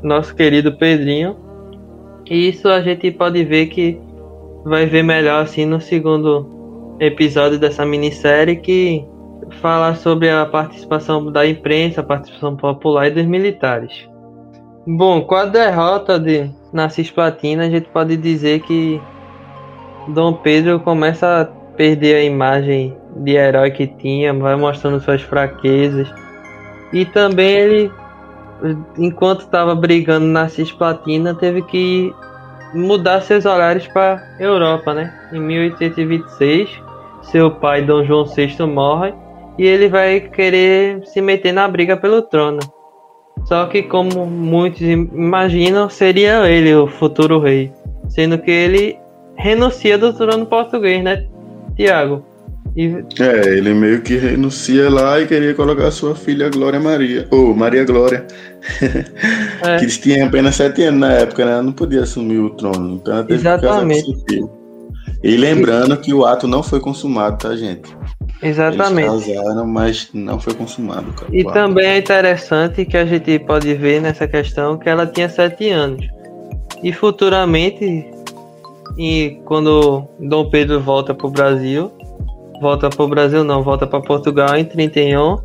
nosso 0.03 0.35
querido 0.35 0.73
Pedrinho. 0.73 1.37
E 2.25 2.49
isso 2.49 2.67
a 2.69 2.81
gente 2.81 3.11
pode 3.11 3.45
ver 3.45 3.67
que 3.67 4.01
vai 4.65 4.87
ver 4.87 5.03
melhor 5.03 5.43
assim 5.43 5.67
no 5.67 5.81
segundo 5.81 6.97
episódio 6.99 7.59
dessa 7.59 7.85
minissérie 7.85 8.57
que 8.57 9.05
fala 9.61 9.95
sobre 9.95 10.31
a 10.31 10.47
participação 10.47 11.31
da 11.31 11.47
imprensa, 11.47 12.01
a 12.01 12.05
participação 12.05 12.57
popular 12.57 13.09
e 13.09 13.11
dos 13.11 13.27
militares. 13.27 14.09
Bom, 14.87 15.21
com 15.21 15.35
a 15.35 15.45
derrota 15.45 16.19
de, 16.19 16.51
na 16.73 16.89
Cisplatina, 16.89 17.65
a 17.65 17.71
gente 17.71 17.89
pode 17.91 18.17
dizer 18.17 18.61
que 18.61 18.99
Dom 20.09 20.33
Pedro 20.35 20.81
começa 20.81 21.43
a 21.43 21.45
perder 21.77 22.17
a 22.17 22.23
imagem 22.23 22.97
de 23.17 23.33
herói 23.33 23.71
que 23.73 23.87
tinha, 23.87 24.33
vai 24.33 24.57
mostrando 24.57 25.01
suas 25.01 25.21
fraquezas. 25.21 26.11
E 26.93 27.05
também 27.05 27.51
ele, 27.51 27.93
enquanto 28.99 29.41
estava 29.41 29.75
brigando 29.75 30.27
na 30.27 30.49
Cisplatina, 30.49 31.35
teve 31.35 31.63
que 31.63 32.13
mudar 32.75 33.21
seus 33.21 33.45
olhares 33.45 33.87
para 33.89 34.23
Europa, 34.39 34.95
né? 34.95 35.13
Em 35.33 35.41
1826, 35.41 36.71
seu 37.23 37.51
pai 37.51 37.83
Dom 37.83 38.05
João 38.05 38.25
VI 38.25 38.65
morre 38.67 39.13
e 39.59 39.67
ele 39.67 39.89
vai 39.89 40.21
querer 40.21 41.05
se 41.07 41.21
meter 41.21 41.53
na 41.53 41.69
briga 41.69 41.97
pelo 41.97 42.23
trono. 42.23 42.61
Só 43.45 43.67
que, 43.67 43.83
como 43.83 44.27
muitos 44.27 44.83
imaginam, 44.83 45.89
seria 45.89 46.49
ele 46.49 46.75
o 46.75 46.87
futuro 46.87 47.41
rei, 47.41 47.73
sendo 48.09 48.39
que 48.39 48.51
ele 48.51 48.99
renuncia 49.37 49.97
do 49.97 50.13
trono 50.13 50.47
português, 50.47 51.03
né, 51.03 51.27
Tiago? 51.75 52.23
E... 52.77 53.05
É, 53.19 53.49
ele 53.57 53.75
meio 53.75 54.01
que 54.01 54.17
renuncia 54.17 54.89
lá 54.89 55.21
e 55.21 55.27
queria 55.27 55.55
colocar 55.55 55.91
sua 55.91 56.15
filha 56.15 56.49
Glória 56.49 56.79
Maria, 56.79 57.27
ou 57.31 57.55
Maria 57.55 57.85
Glória, 57.85 58.27
é. 59.63 59.77
que 59.79 59.87
tinha 59.87 60.27
apenas 60.27 60.57
sete 60.57 60.83
anos 60.83 61.01
na 61.01 61.13
época, 61.13 61.45
né? 61.45 61.53
Ela 61.53 61.63
não 61.63 61.73
podia 61.73 62.03
assumir 62.03 62.39
o 62.39 62.51
trono, 62.51 62.97
então 62.97 63.15
ela 63.15 63.25
teve 63.25 63.41
Exatamente. 63.41 64.05
que 64.05 64.13
casar 64.13 64.15
com 64.15 64.19
seu 64.19 64.27
filho. 64.29 64.61
E 65.23 65.37
lembrando 65.37 65.97
que 65.99 66.15
o 66.15 66.25
ato 66.25 66.47
não 66.47 66.63
foi 66.63 66.81
consumado, 66.81 67.37
tá, 67.39 67.55
gente? 67.55 67.95
Exatamente. 68.43 69.09
Eles 69.09 69.37
casaram, 69.37 69.67
mas 69.67 70.09
não 70.15 70.41
foi 70.41 70.55
consumado. 70.55 71.13
Cara, 71.13 71.31
e 71.31 71.45
também 71.45 71.87
é 71.87 71.99
interessante 71.99 72.87
que 72.87 72.97
a 72.97 73.05
gente 73.05 73.39
pode 73.41 73.75
ver 73.75 74.01
nessa 74.01 74.27
questão 74.27 74.79
que 74.79 74.89
ela 74.89 75.07
tinha 75.07 75.29
sete 75.29 75.69
anos. 75.69 76.07
E 76.83 76.91
futuramente, 76.93 78.07
e 78.97 79.39
quando 79.45 80.09
Dom 80.19 80.49
Pedro 80.49 80.81
volta 80.81 81.13
para 81.13 81.27
o 81.27 81.31
Brasil, 81.31 81.93
volta 82.61 82.91
para 82.91 83.05
o 83.05 83.09
Brasil 83.09 83.43
não, 83.43 83.63
volta 83.63 83.87
para 83.87 84.01
Portugal 84.01 84.57
em 84.57 84.65
31, 84.65 85.39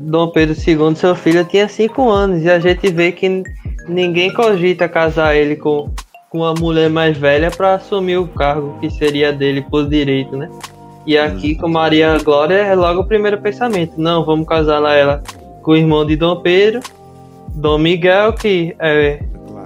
Dom 0.00 0.28
Pedro 0.28 0.54
II, 0.54 0.96
seu 0.96 1.14
filho, 1.14 1.44
tinha 1.44 1.68
cinco 1.68 2.10
anos. 2.10 2.42
E 2.42 2.50
a 2.50 2.58
gente 2.58 2.90
vê 2.90 3.12
que 3.12 3.42
ninguém 3.88 4.32
cogita 4.32 4.88
casar 4.88 5.34
ele 5.34 5.56
com, 5.56 5.90
com 6.28 6.38
uma 6.38 6.54
mulher 6.54 6.90
mais 6.90 7.16
velha 7.16 7.50
para 7.50 7.74
assumir 7.74 8.18
o 8.18 8.26
cargo 8.26 8.78
que 8.80 8.90
seria 8.90 9.32
dele 9.32 9.62
por 9.62 9.88
direito, 9.88 10.36
né? 10.36 10.50
E 11.06 11.18
aqui 11.18 11.54
com 11.54 11.68
Maria 11.68 12.18
Glória 12.18 12.54
é 12.54 12.74
logo 12.74 13.02
o 13.02 13.06
primeiro 13.06 13.38
pensamento. 13.40 13.92
Não, 13.96 14.24
vamos 14.24 14.46
casar 14.48 14.82
ela 14.96 15.22
com 15.62 15.72
o 15.72 15.76
irmão 15.76 16.04
de 16.04 16.16
Dom 16.16 16.36
Pedro, 16.36 16.80
Dom 17.54 17.78
Miguel, 17.78 18.32
que 18.32 18.74
é 18.78 19.20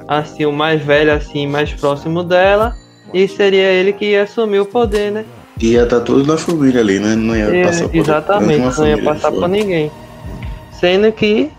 assim 0.06 0.44
o 0.44 0.52
mais 0.52 0.82
velho, 0.82 1.12
assim, 1.12 1.46
mais 1.46 1.72
próximo 1.72 2.24
dela. 2.24 2.74
E 3.14 3.26
seria 3.26 3.70
ele 3.70 3.92
que 3.92 4.06
ia 4.06 4.24
assumir 4.24 4.60
o 4.60 4.66
poder, 4.66 5.10
né? 5.12 5.24
Ia 5.60 5.84
estar 5.84 5.98
tá 5.98 6.04
tudo 6.04 6.26
na 6.26 6.38
família 6.38 6.80
ali, 6.80 6.98
né? 6.98 7.14
Não 7.16 7.36
ia 7.36 7.66
passar 7.66 7.88
por 7.88 7.96
Exatamente, 7.96 8.78
não 8.78 8.88
ia 8.88 9.02
passar 9.02 9.32
por 9.32 9.48
ninguém. 9.48 9.90
Sendo 10.72 11.10
que 11.10 11.50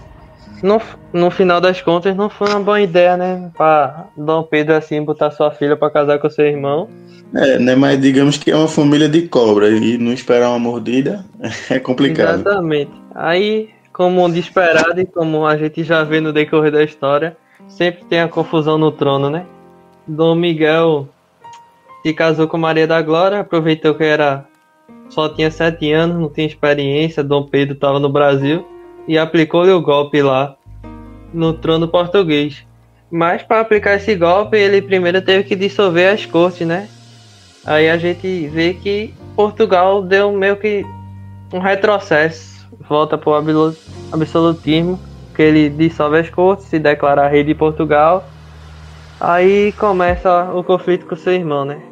no, 0.63 0.81
no 1.11 1.29
final 1.29 1.59
das 1.59 1.81
contas 1.81 2.15
não 2.15 2.29
foi 2.29 2.49
uma 2.49 2.59
boa 2.59 2.81
ideia, 2.81 3.17
né? 3.17 3.51
Pra 3.55 4.07
Dom 4.15 4.43
Pedro 4.43 4.75
assim 4.75 5.03
botar 5.03 5.31
sua 5.31 5.51
filha 5.51 5.75
para 5.75 5.89
casar 5.89 6.19
com 6.19 6.29
seu 6.29 6.45
irmão. 6.45 6.87
É, 7.35 7.59
né? 7.59 7.75
Mas 7.75 7.99
digamos 8.01 8.37
que 8.37 8.51
é 8.51 8.55
uma 8.55 8.67
família 8.67 9.07
de 9.07 9.27
cobra 9.27 9.69
e 9.69 9.97
não 9.97 10.13
esperar 10.13 10.49
uma 10.49 10.59
mordida 10.59 11.25
é 11.69 11.79
complicado. 11.79 12.39
Exatamente. 12.39 12.91
Aí, 13.13 13.69
como 13.91 14.29
de 14.31 14.39
esperado 14.39 14.99
e 14.99 15.05
como 15.05 15.45
a 15.45 15.57
gente 15.57 15.83
já 15.83 16.03
vê 16.03 16.19
no 16.19 16.33
decorrer 16.33 16.71
da 16.71 16.83
história, 16.83 17.35
sempre 17.67 18.05
tem 18.05 18.21
a 18.21 18.27
confusão 18.27 18.77
no 18.77 18.91
trono, 18.91 19.29
né? 19.29 19.45
Dom 20.07 20.35
Miguel 20.35 21.07
se 22.03 22.13
casou 22.13 22.47
com 22.47 22.57
Maria 22.57 22.87
da 22.87 23.01
Glória, 23.01 23.39
aproveitou 23.39 23.93
que 23.95 24.03
era 24.03 24.45
só 25.09 25.27
tinha 25.27 25.49
sete 25.49 25.91
anos, 25.91 26.19
não 26.19 26.29
tinha 26.29 26.47
experiência, 26.47 27.23
Dom 27.23 27.43
Pedro 27.43 27.73
estava 27.73 27.99
no 27.99 28.09
Brasil 28.09 28.65
e 29.07 29.17
aplicou-lhe 29.17 29.71
o 29.71 29.81
golpe 29.81 30.21
lá 30.21 30.55
no 31.33 31.53
trono 31.53 31.87
português. 31.87 32.65
Mas 33.11 33.41
para 33.41 33.59
aplicar 33.59 33.95
esse 33.95 34.15
golpe, 34.15 34.55
ele 34.55 34.81
primeiro 34.81 35.21
teve 35.21 35.43
que 35.43 35.55
dissolver 35.55 36.13
as 36.13 36.25
cortes, 36.25 36.65
né? 36.65 36.87
Aí 37.65 37.89
a 37.89 37.97
gente 37.97 38.47
vê 38.47 38.73
que 38.73 39.13
Portugal 39.35 40.03
deu 40.03 40.31
meio 40.31 40.55
que 40.55 40.85
um 41.51 41.59
retrocesso, 41.59 42.67
volta 42.87 43.17
para 43.17 43.29
o 43.29 43.73
absolutismo, 44.11 44.99
que 45.35 45.41
ele 45.41 45.69
dissolve 45.69 46.19
as 46.19 46.29
cortes, 46.29 46.67
se 46.67 46.77
declara 46.77 47.27
rei 47.27 47.43
de 47.43 47.55
Portugal. 47.55 48.27
Aí 49.19 49.71
começa 49.73 50.51
o 50.53 50.63
conflito 50.63 51.05
com 51.05 51.15
seu 51.15 51.33
irmão, 51.33 51.65
né? 51.65 51.88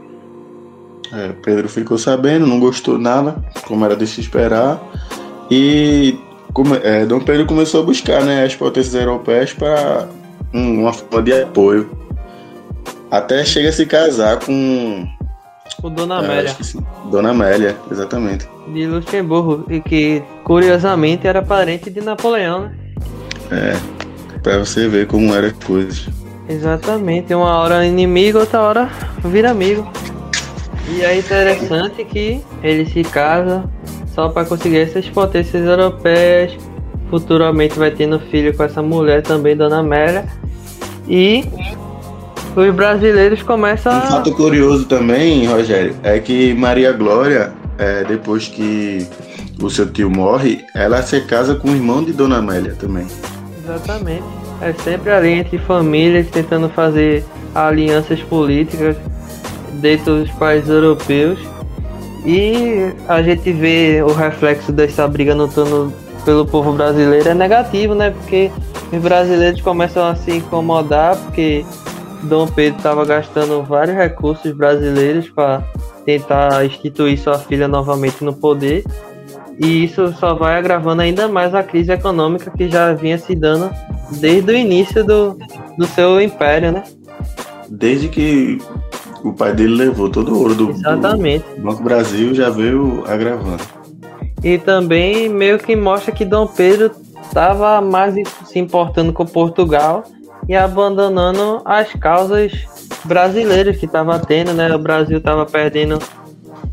É, 1.14 1.32
Pedro 1.42 1.70
ficou 1.70 1.98
sabendo, 1.98 2.46
não 2.46 2.60
gostou 2.60 2.98
nada, 2.98 3.36
como 3.66 3.86
era 3.86 3.96
de 3.96 4.06
se 4.06 4.20
esperar, 4.20 4.82
e 5.50 6.20
é, 6.84 7.06
Dom 7.06 7.20
Pedro 7.20 7.46
começou 7.46 7.82
a 7.82 7.86
buscar 7.86 8.24
né, 8.24 8.44
as 8.44 8.56
potências 8.56 8.96
europeias 8.96 9.54
para 9.54 10.08
um, 10.54 10.82
uma 10.82 10.94
forma 10.94 11.22
de 11.22 11.34
apoio. 11.42 11.90
Até 13.10 13.46
chega 13.46 13.70
a 13.70 13.72
se 13.72 13.86
casar 13.86 14.40
com 14.40 15.08
o 15.82 15.90
Dona 15.90 16.16
é, 16.16 16.18
Amélia. 16.20 16.50
É, 16.50 17.10
Dona 17.10 17.30
Amélia, 17.30 17.78
exatamente. 17.92 18.48
De 18.68 18.86
Luxemburgo, 18.86 19.72
e 19.72 19.80
que 19.80 20.24
curiosamente 20.44 21.28
era 21.28 21.42
parente 21.42 21.90
de 21.90 22.02
Napoleão, 22.02 22.64
né? 22.64 22.72
É, 23.52 24.40
pra 24.42 24.58
você 24.58 24.88
ver 24.88 25.08
como 25.08 25.34
eram 25.34 25.48
as 25.48 25.54
coisas. 25.64 26.10
Exatamente, 26.50 27.34
uma 27.34 27.58
hora 27.58 27.86
inimigo, 27.86 28.40
outra 28.40 28.62
hora 28.62 28.90
vira 29.24 29.52
amigo. 29.52 29.88
E 30.90 31.02
é 31.04 31.18
interessante 31.18 32.04
que 32.06 32.42
ele 32.64 32.86
se 32.86 33.04
casa 33.04 33.64
só 34.14 34.30
para 34.30 34.46
conseguir 34.46 34.80
essas 34.80 35.08
potências 35.10 35.66
europeias. 35.66 36.58
Futuramente 37.10 37.78
vai 37.78 37.92
tendo 37.92 38.20
filho 38.20 38.56
com 38.56 38.64
essa 38.64 38.82
mulher 38.82 39.22
também, 39.22 39.56
Dona 39.56 39.80
Amélia. 39.80 40.26
E 41.08 41.46
os 42.56 42.74
brasileiros 42.74 43.44
começam 43.44 43.92
a... 43.92 43.98
Um 43.98 44.02
fato 44.02 44.32
curioso 44.34 44.86
também, 44.86 45.46
Rogério, 45.46 45.96
é 46.04 46.20
que 46.20 46.54
Maria 46.54 46.92
Glória, 46.92 47.54
é, 47.78 48.04
depois 48.04 48.48
que 48.48 49.06
o 49.62 49.70
seu 49.70 49.92
tio 49.92 50.10
morre, 50.10 50.66
ela 50.74 51.02
se 51.02 51.22
casa 51.22 51.56
com 51.56 51.70
o 51.70 51.76
irmão 51.76 52.04
de 52.04 52.12
Dona 52.14 52.38
Amélia 52.38 52.76
também. 52.78 53.08
Exatamente. 53.64 54.24
É 54.62 54.74
sempre 54.74 55.12
ali 55.12 55.30
entre 55.30 55.58
famílias 55.60 56.28
tentando 56.30 56.68
fazer 56.70 57.24
alianças 57.54 58.20
políticas 58.22 58.98
dentro 59.78 60.20
dos 60.20 60.32
países 60.32 60.70
europeus. 60.70 61.40
E 62.26 62.92
a 63.08 63.22
gente 63.22 63.52
vê 63.52 64.02
o 64.04 64.12
reflexo 64.12 64.72
dessa 64.72 65.08
briga 65.08 65.34
no 65.34 65.48
turno 65.48 65.94
pelo 66.26 66.46
povo 66.46 66.74
brasileiro 66.74 67.30
é 67.30 67.34
negativo, 67.34 67.96
né? 67.96 68.10
Porque 68.12 68.52
os 68.92 69.02
brasileiros 69.02 69.62
começam 69.62 70.06
a 70.06 70.14
se 70.14 70.32
incomodar 70.32 71.16
porque 71.16 71.66
Dom 72.24 72.48
Pedro 72.48 72.78
estava 72.78 73.06
gastando 73.06 73.64
vários 73.64 73.96
recursos 73.96 74.52
brasileiros 74.52 75.30
para 75.30 75.64
tentar 76.06 76.66
instituir 76.66 77.18
sua 77.18 77.40
filha 77.40 77.68
novamente 77.68 78.26
no 78.26 78.34
poder. 78.34 78.84
E 79.58 79.86
isso 79.86 80.14
só 80.20 80.34
vai 80.34 80.58
agravando 80.58 81.02
ainda 81.02 81.28
mais 81.28 81.56
a 81.56 81.64
crise 81.64 81.92
econômica 81.92 82.52
que 82.52 82.70
já 82.70 82.94
vinha 82.94 83.18
se 83.18 83.34
dando 83.34 83.72
desde 84.20 84.52
o 84.52 84.56
início 84.56 85.06
do, 85.06 85.38
do 85.78 85.86
seu 85.88 86.22
império, 86.22 86.74
né? 86.74 86.84
Desde 87.70 88.08
que 88.10 88.60
o 89.24 89.34
pai 89.34 89.54
dele 89.54 89.76
levou 89.76 90.10
todo 90.10 90.34
o 90.34 90.40
ouro 90.40 90.56
do, 90.56 90.70
Exatamente. 90.72 91.46
do 91.56 91.62
Banco 91.62 91.84
Brasil, 91.84 92.34
já 92.34 92.50
veio 92.50 93.04
agravando. 93.08 93.64
E 94.44 94.58
também 94.58 95.30
meio 95.30 95.58
que 95.58 95.76
mostra 95.76 96.12
que 96.12 96.24
Dom 96.24 96.48
Pedro 96.48 96.92
estava 97.24 97.82
mais 97.82 98.16
se 98.46 98.60
importando 98.60 99.12
com 99.12 99.26
Portugal 99.26 100.04
e 100.48 100.56
abandonando 100.56 101.62
as 101.66 101.92
causas 101.94 102.54
brasileiras 103.04 103.78
que 103.78 103.86
estava 103.86 104.20
tendo, 104.20 104.54
né? 104.54 104.74
O 104.74 104.80
Brasil 104.80 105.18
estava 105.18 105.46
perdendo 105.46 106.00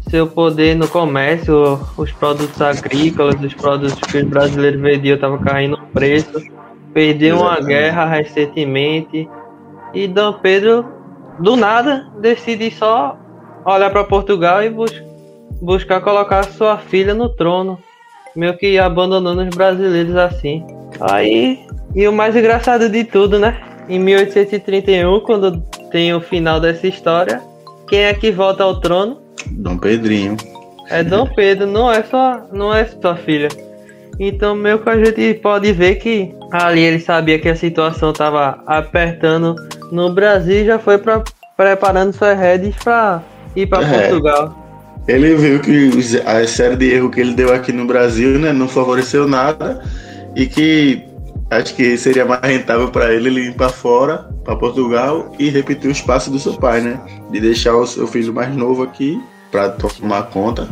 seu 0.09 0.27
poder 0.27 0.77
no 0.77 0.87
comércio, 0.87 1.81
os 1.97 2.13
produtos 2.13 2.61
agrícolas, 2.61 3.41
os 3.43 3.55
produtos 3.55 3.99
que 4.01 4.19
os 4.19 4.25
brasileiros 4.25 4.81
vendiam 4.81 5.17
estavam 5.17 5.39
caindo 5.39 5.79
preço, 5.93 6.41
perdeu 6.93 7.41
uma 7.41 7.59
guerra 7.61 8.05
recentemente 8.05 9.29
e 9.93 10.07
Dom 10.07 10.35
Pedro 10.35 10.85
do 11.39 11.57
nada 11.57 12.07
decide 12.21 12.71
só 12.71 13.19
olhar 13.65 13.91
para 13.91 14.05
Portugal 14.05 14.63
e 14.63 14.71
bus 14.71 15.03
buscar 15.61 16.01
colocar 16.01 16.43
sua 16.45 16.77
filha 16.77 17.15
no 17.15 17.29
trono, 17.29 17.79
meio 18.37 18.57
que 18.57 18.79
abandonando 18.79 19.43
os 19.43 19.49
brasileiros 19.55 20.15
assim. 20.17 20.65
Aí, 21.01 21.59
e 21.95 22.07
o 22.07 22.13
mais 22.13 22.37
engraçado 22.37 22.89
de 22.89 23.05
tudo, 23.05 23.39
né? 23.39 23.61
Em 23.89 23.99
1831, 23.99 25.21
quando 25.21 25.61
tem 25.91 26.13
o 26.13 26.21
final 26.21 26.61
dessa 26.61 26.87
história, 26.87 27.41
quem 27.89 28.01
é 28.01 28.15
que 28.15 28.31
volta 28.31 28.65
ao 28.65 28.81
trono? 28.81 29.19
Dom 29.51 29.79
Pedrinho. 29.79 30.37
É 30.91 31.03
Dom 31.03 31.27
Pedro, 31.27 31.67
não 31.67 31.91
é 31.91 32.03
só, 32.03 32.43
não 32.53 32.75
é 32.75 32.85
sua 32.85 33.17
filha. 33.17 33.49
Então, 34.19 34.55
meio 34.55 34.79
que 34.79 34.89
a 34.89 35.03
gente 35.03 35.35
pode 35.35 35.73
ver 35.73 35.97
que 35.97 36.35
ali 36.53 36.83
ele 36.83 37.01
sabia 37.01 37.39
que 37.39 37.49
a 37.49 37.57
situação 37.57 38.11
estava 38.11 38.63
apertando 38.67 39.57
no 39.91 40.13
Brasil 40.13 40.65
já 40.65 40.79
foi 40.79 40.99
pra, 40.99 41.23
preparando 41.57 42.13
suas 42.13 42.39
redes 42.39 42.75
para 42.83 43.23
ir 43.55 43.67
para 43.67 43.87
é. 43.87 44.09
Portugal. 44.09 44.65
Ele 45.07 45.35
viu 45.35 45.61
que 45.61 45.91
a 46.25 46.47
série 46.47 46.77
de 46.77 46.95
erros 46.95 47.15
que 47.15 47.21
ele 47.21 47.35
deu 47.35 47.53
aqui 47.53 47.73
no 47.73 47.87
Brasil 47.87 48.39
né, 48.39 48.53
não 48.53 48.67
favoreceu 48.67 49.29
nada 49.29 49.83
e 50.35 50.47
que 50.47 51.05
acho 51.51 51.75
que 51.75 51.97
seria 51.99 52.25
mais 52.25 52.41
rentável 52.41 52.91
para 52.91 53.13
ele 53.13 53.29
ele 53.29 53.41
ir 53.49 53.55
para 53.55 53.69
fora, 53.69 54.31
para 54.43 54.57
Portugal 54.57 55.33
e 55.39 55.51
repetir 55.51 55.89
o 55.89 55.93
espaço 55.93 56.31
do 56.31 56.39
seu 56.39 56.55
pai, 56.55 56.81
né? 56.81 57.01
De 57.31 57.39
deixar 57.39 57.77
o 57.77 57.87
seu 57.87 58.07
filho 58.07 58.33
mais 58.33 58.55
novo 58.57 58.83
aqui 58.83 59.23
para 59.51 59.69
tomar 59.69 60.25
conta 60.25 60.69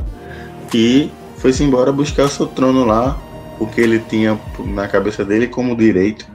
e 0.74 1.10
foi-se 1.36 1.62
embora 1.62 1.92
buscar 1.92 2.24
o 2.24 2.28
seu 2.28 2.46
trono 2.46 2.84
lá, 2.84 3.18
o 3.58 3.66
que 3.66 3.80
ele 3.80 3.98
tinha 3.98 4.38
na 4.64 4.88
cabeça 4.88 5.24
dele 5.24 5.46
como 5.46 5.76
direito. 5.76 6.26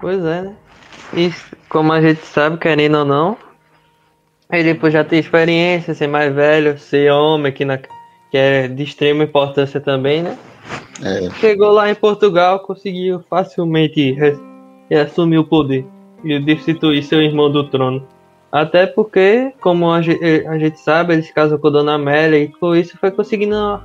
Pois 0.00 0.22
é, 0.24 0.42
né? 0.42 0.52
E 1.14 1.32
como 1.68 1.92
a 1.92 2.00
gente 2.00 2.24
sabe, 2.26 2.58
querendo 2.58 2.98
ou 2.98 3.04
não, 3.04 3.36
ele 4.50 4.74
por 4.74 4.90
já 4.90 5.04
ter 5.04 5.18
experiência, 5.18 5.94
ser 5.94 6.06
mais 6.06 6.34
velho, 6.34 6.78
ser 6.78 7.10
homem, 7.12 7.52
que, 7.52 7.64
na, 7.64 7.78
que 7.78 7.88
é 8.36 8.68
de 8.68 8.82
extrema 8.82 9.24
importância 9.24 9.80
também, 9.80 10.22
né? 10.22 10.36
É. 11.02 11.30
Chegou 11.38 11.70
lá 11.70 11.90
em 11.90 11.94
Portugal, 11.94 12.60
conseguiu 12.60 13.22
facilmente 13.28 14.16
assumir 14.90 15.38
o 15.38 15.44
poder 15.44 15.86
e 16.24 16.38
destituir 16.40 17.02
seu 17.02 17.22
irmão 17.22 17.50
do 17.50 17.64
trono. 17.64 18.06
Até 18.50 18.86
porque, 18.86 19.52
como 19.60 19.90
a 19.92 20.00
gente, 20.00 20.24
a 20.46 20.58
gente 20.58 20.80
sabe, 20.80 21.12
ele 21.12 21.22
se 21.22 21.32
casou 21.32 21.58
com 21.58 21.70
Dona 21.70 21.94
Amélia 21.94 22.38
e 22.38 22.48
com 22.48 22.74
isso 22.74 22.96
foi 22.98 23.10
conseguindo 23.10 23.80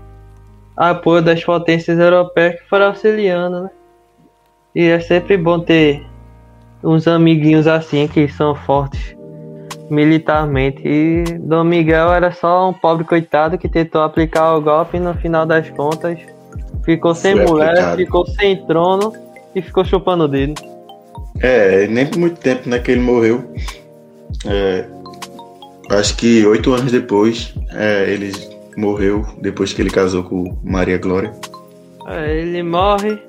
apoio 0.75 1.21
das 1.21 1.43
potências 1.43 1.99
europeias 1.99 2.59
que 2.59 2.69
foram 2.69 2.88
auxiliando, 2.88 3.63
né? 3.63 3.69
E 4.73 4.86
é 4.86 4.99
sempre 4.99 5.38
bom 5.38 5.59
ter 5.59 6.03
uns 6.84 7.08
amiguinhos 7.08 7.67
assim 7.67 8.08
que 8.08 8.28
são 8.28 8.54
fortes 8.54 9.15
militarmente. 9.89 10.82
E 10.86 11.24
Dom 11.39 11.63
Miguel 11.63 12.12
era 12.12 12.32
só 12.32 12.69
um 12.69 12.74
pobre 12.74 13.04
coitado 13.06 13.58
que 13.58 13.69
tentou 13.69 14.02
aplicar 14.02 14.56
o 14.56 14.62
golpe 14.62 14.98
e 14.98 15.00
no 15.00 15.13
final 15.13 15.46
das 15.46 15.69
contas 15.69 16.19
ficou 16.84 17.15
sem 17.15 17.36
Foi 17.36 17.46
mulher, 17.46 17.69
aplicado. 17.69 17.98
ficou 17.98 18.26
sem 18.28 18.65
trono 18.65 19.13
e 19.56 19.62
ficou 19.62 19.86
chupando 19.86 20.26
o 20.26 20.28
dedo. 20.28 20.62
É, 21.39 21.88
nem 21.88 22.06
por 22.06 22.19
muito 22.19 22.39
tempo 22.39 22.69
né, 22.69 22.80
que 22.80 22.91
ele 22.91 23.02
morreu. 23.02 23.43
É, 24.46 24.86
acho 25.91 26.15
que 26.17 26.46
oito 26.46 26.74
anos 26.74 26.91
depois 26.91 27.54
é, 27.72 28.10
ele 28.10 28.32
morreu, 28.76 29.26
depois 29.41 29.74
que 29.74 29.82
ele 29.82 29.89
casou 29.89 30.24
com 30.24 30.58
Maria 30.63 30.98
Glória. 30.98 31.32
É, 32.08 32.38
ele 32.39 32.63
morre 32.63 33.19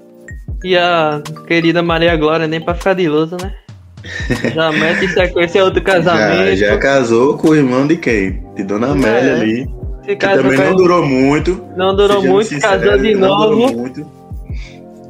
e 0.65 0.79
a 0.79 1.21
querida 1.47 1.83
Maria 1.83 2.17
Glória 2.17 2.47
nem 2.47 2.59
pra 2.59 2.75
ficar 2.75 2.95
de 2.95 3.07
lousa, 3.07 3.37
né? 3.41 3.55
Já 4.55 4.73
mete 4.73 5.09
sequência 5.09 5.63
outro 5.63 5.83
casamento. 5.83 6.57
Já, 6.57 6.69
já 6.69 6.79
casou 6.79 7.37
com 7.37 7.51
o 7.51 7.55
irmão 7.55 7.87
de 7.87 7.97
quem? 7.97 8.43
De 8.55 8.63
Dona 8.65 8.93
Amélia 8.93 9.31
é. 9.31 9.35
ali. 9.35 9.71
que 10.07 10.17
também 10.17 10.59
não 10.59 10.75
durou 10.75 11.07
muito. 11.07 11.63
Não 11.77 11.95
durou 11.95 12.23
muito, 12.23 12.49
sincero, 12.49 12.81
casou 12.81 12.99
de 12.99 13.15
novo. 13.15 13.91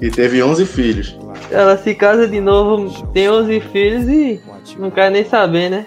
E 0.00 0.10
teve 0.10 0.42
11 0.42 0.66
filhos. 0.66 1.18
Ela 1.50 1.76
se 1.76 1.94
casa 1.94 2.26
de 2.28 2.40
novo, 2.40 3.08
tem 3.12 3.28
11 3.28 3.60
filhos 3.60 4.08
e 4.08 4.40
não 4.78 4.90
quer 4.90 5.10
nem 5.10 5.24
saber, 5.24 5.70
né? 5.70 5.86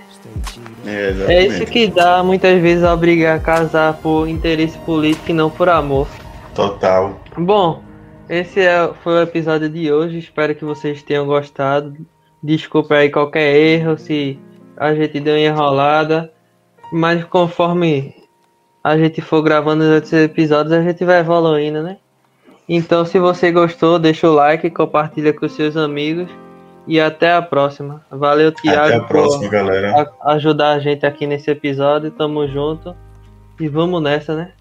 É, 0.85 1.33
é 1.33 1.47
isso 1.47 1.65
que 1.65 1.87
dá 1.87 2.23
muitas 2.23 2.61
vezes 2.61 2.83
a 2.83 2.93
obrigar 2.93 3.37
a 3.37 3.39
casar 3.39 3.93
por 3.95 4.27
interesse 4.27 4.77
político 4.79 5.31
e 5.31 5.33
não 5.33 5.49
por 5.49 5.67
amor. 5.67 6.07
Total. 6.53 7.19
Bom, 7.37 7.81
esse 8.29 8.59
é, 8.59 8.93
foi 9.03 9.13
o 9.13 9.21
episódio 9.21 9.69
de 9.69 9.91
hoje. 9.91 10.19
Espero 10.19 10.53
que 10.55 10.65
vocês 10.65 11.01
tenham 11.03 11.25
gostado. 11.25 11.95
Desculpa 12.43 12.95
aí 12.95 13.09
qualquer 13.09 13.55
erro 13.55 13.97
se 13.97 14.39
a 14.75 14.93
gente 14.93 15.19
deu 15.19 15.35
uma 15.35 15.39
enrolada. 15.39 16.31
Mas 16.91 17.23
conforme 17.23 18.15
a 18.83 18.97
gente 18.97 19.21
for 19.21 19.41
gravando 19.41 19.83
os 19.83 19.89
outros 19.89 20.13
episódios, 20.13 20.73
a 20.73 20.81
gente 20.81 21.03
vai 21.03 21.19
evoluindo, 21.19 21.81
né? 21.81 21.97
Então, 22.69 23.05
se 23.05 23.17
você 23.17 23.51
gostou, 23.51 23.97
deixa 23.97 24.29
o 24.29 24.33
like, 24.33 24.69
compartilha 24.69 25.33
com 25.33 25.47
seus 25.47 25.77
amigos. 25.77 26.29
E 26.85 26.99
até 26.99 27.33
a 27.33 27.41
próxima. 27.41 28.01
Valeu, 28.09 28.51
Thiago. 28.51 28.87
Até 28.87 28.95
a 28.95 29.01
próxima, 29.01 29.43
por 29.43 29.51
galera. 29.51 30.09
ajudar 30.25 30.71
a 30.71 30.79
gente 30.79 31.05
aqui 31.05 31.27
nesse 31.27 31.51
episódio. 31.51 32.11
Tamo 32.11 32.47
junto. 32.47 32.95
E 33.59 33.67
vamos 33.67 34.01
nessa, 34.01 34.35
né? 34.35 34.51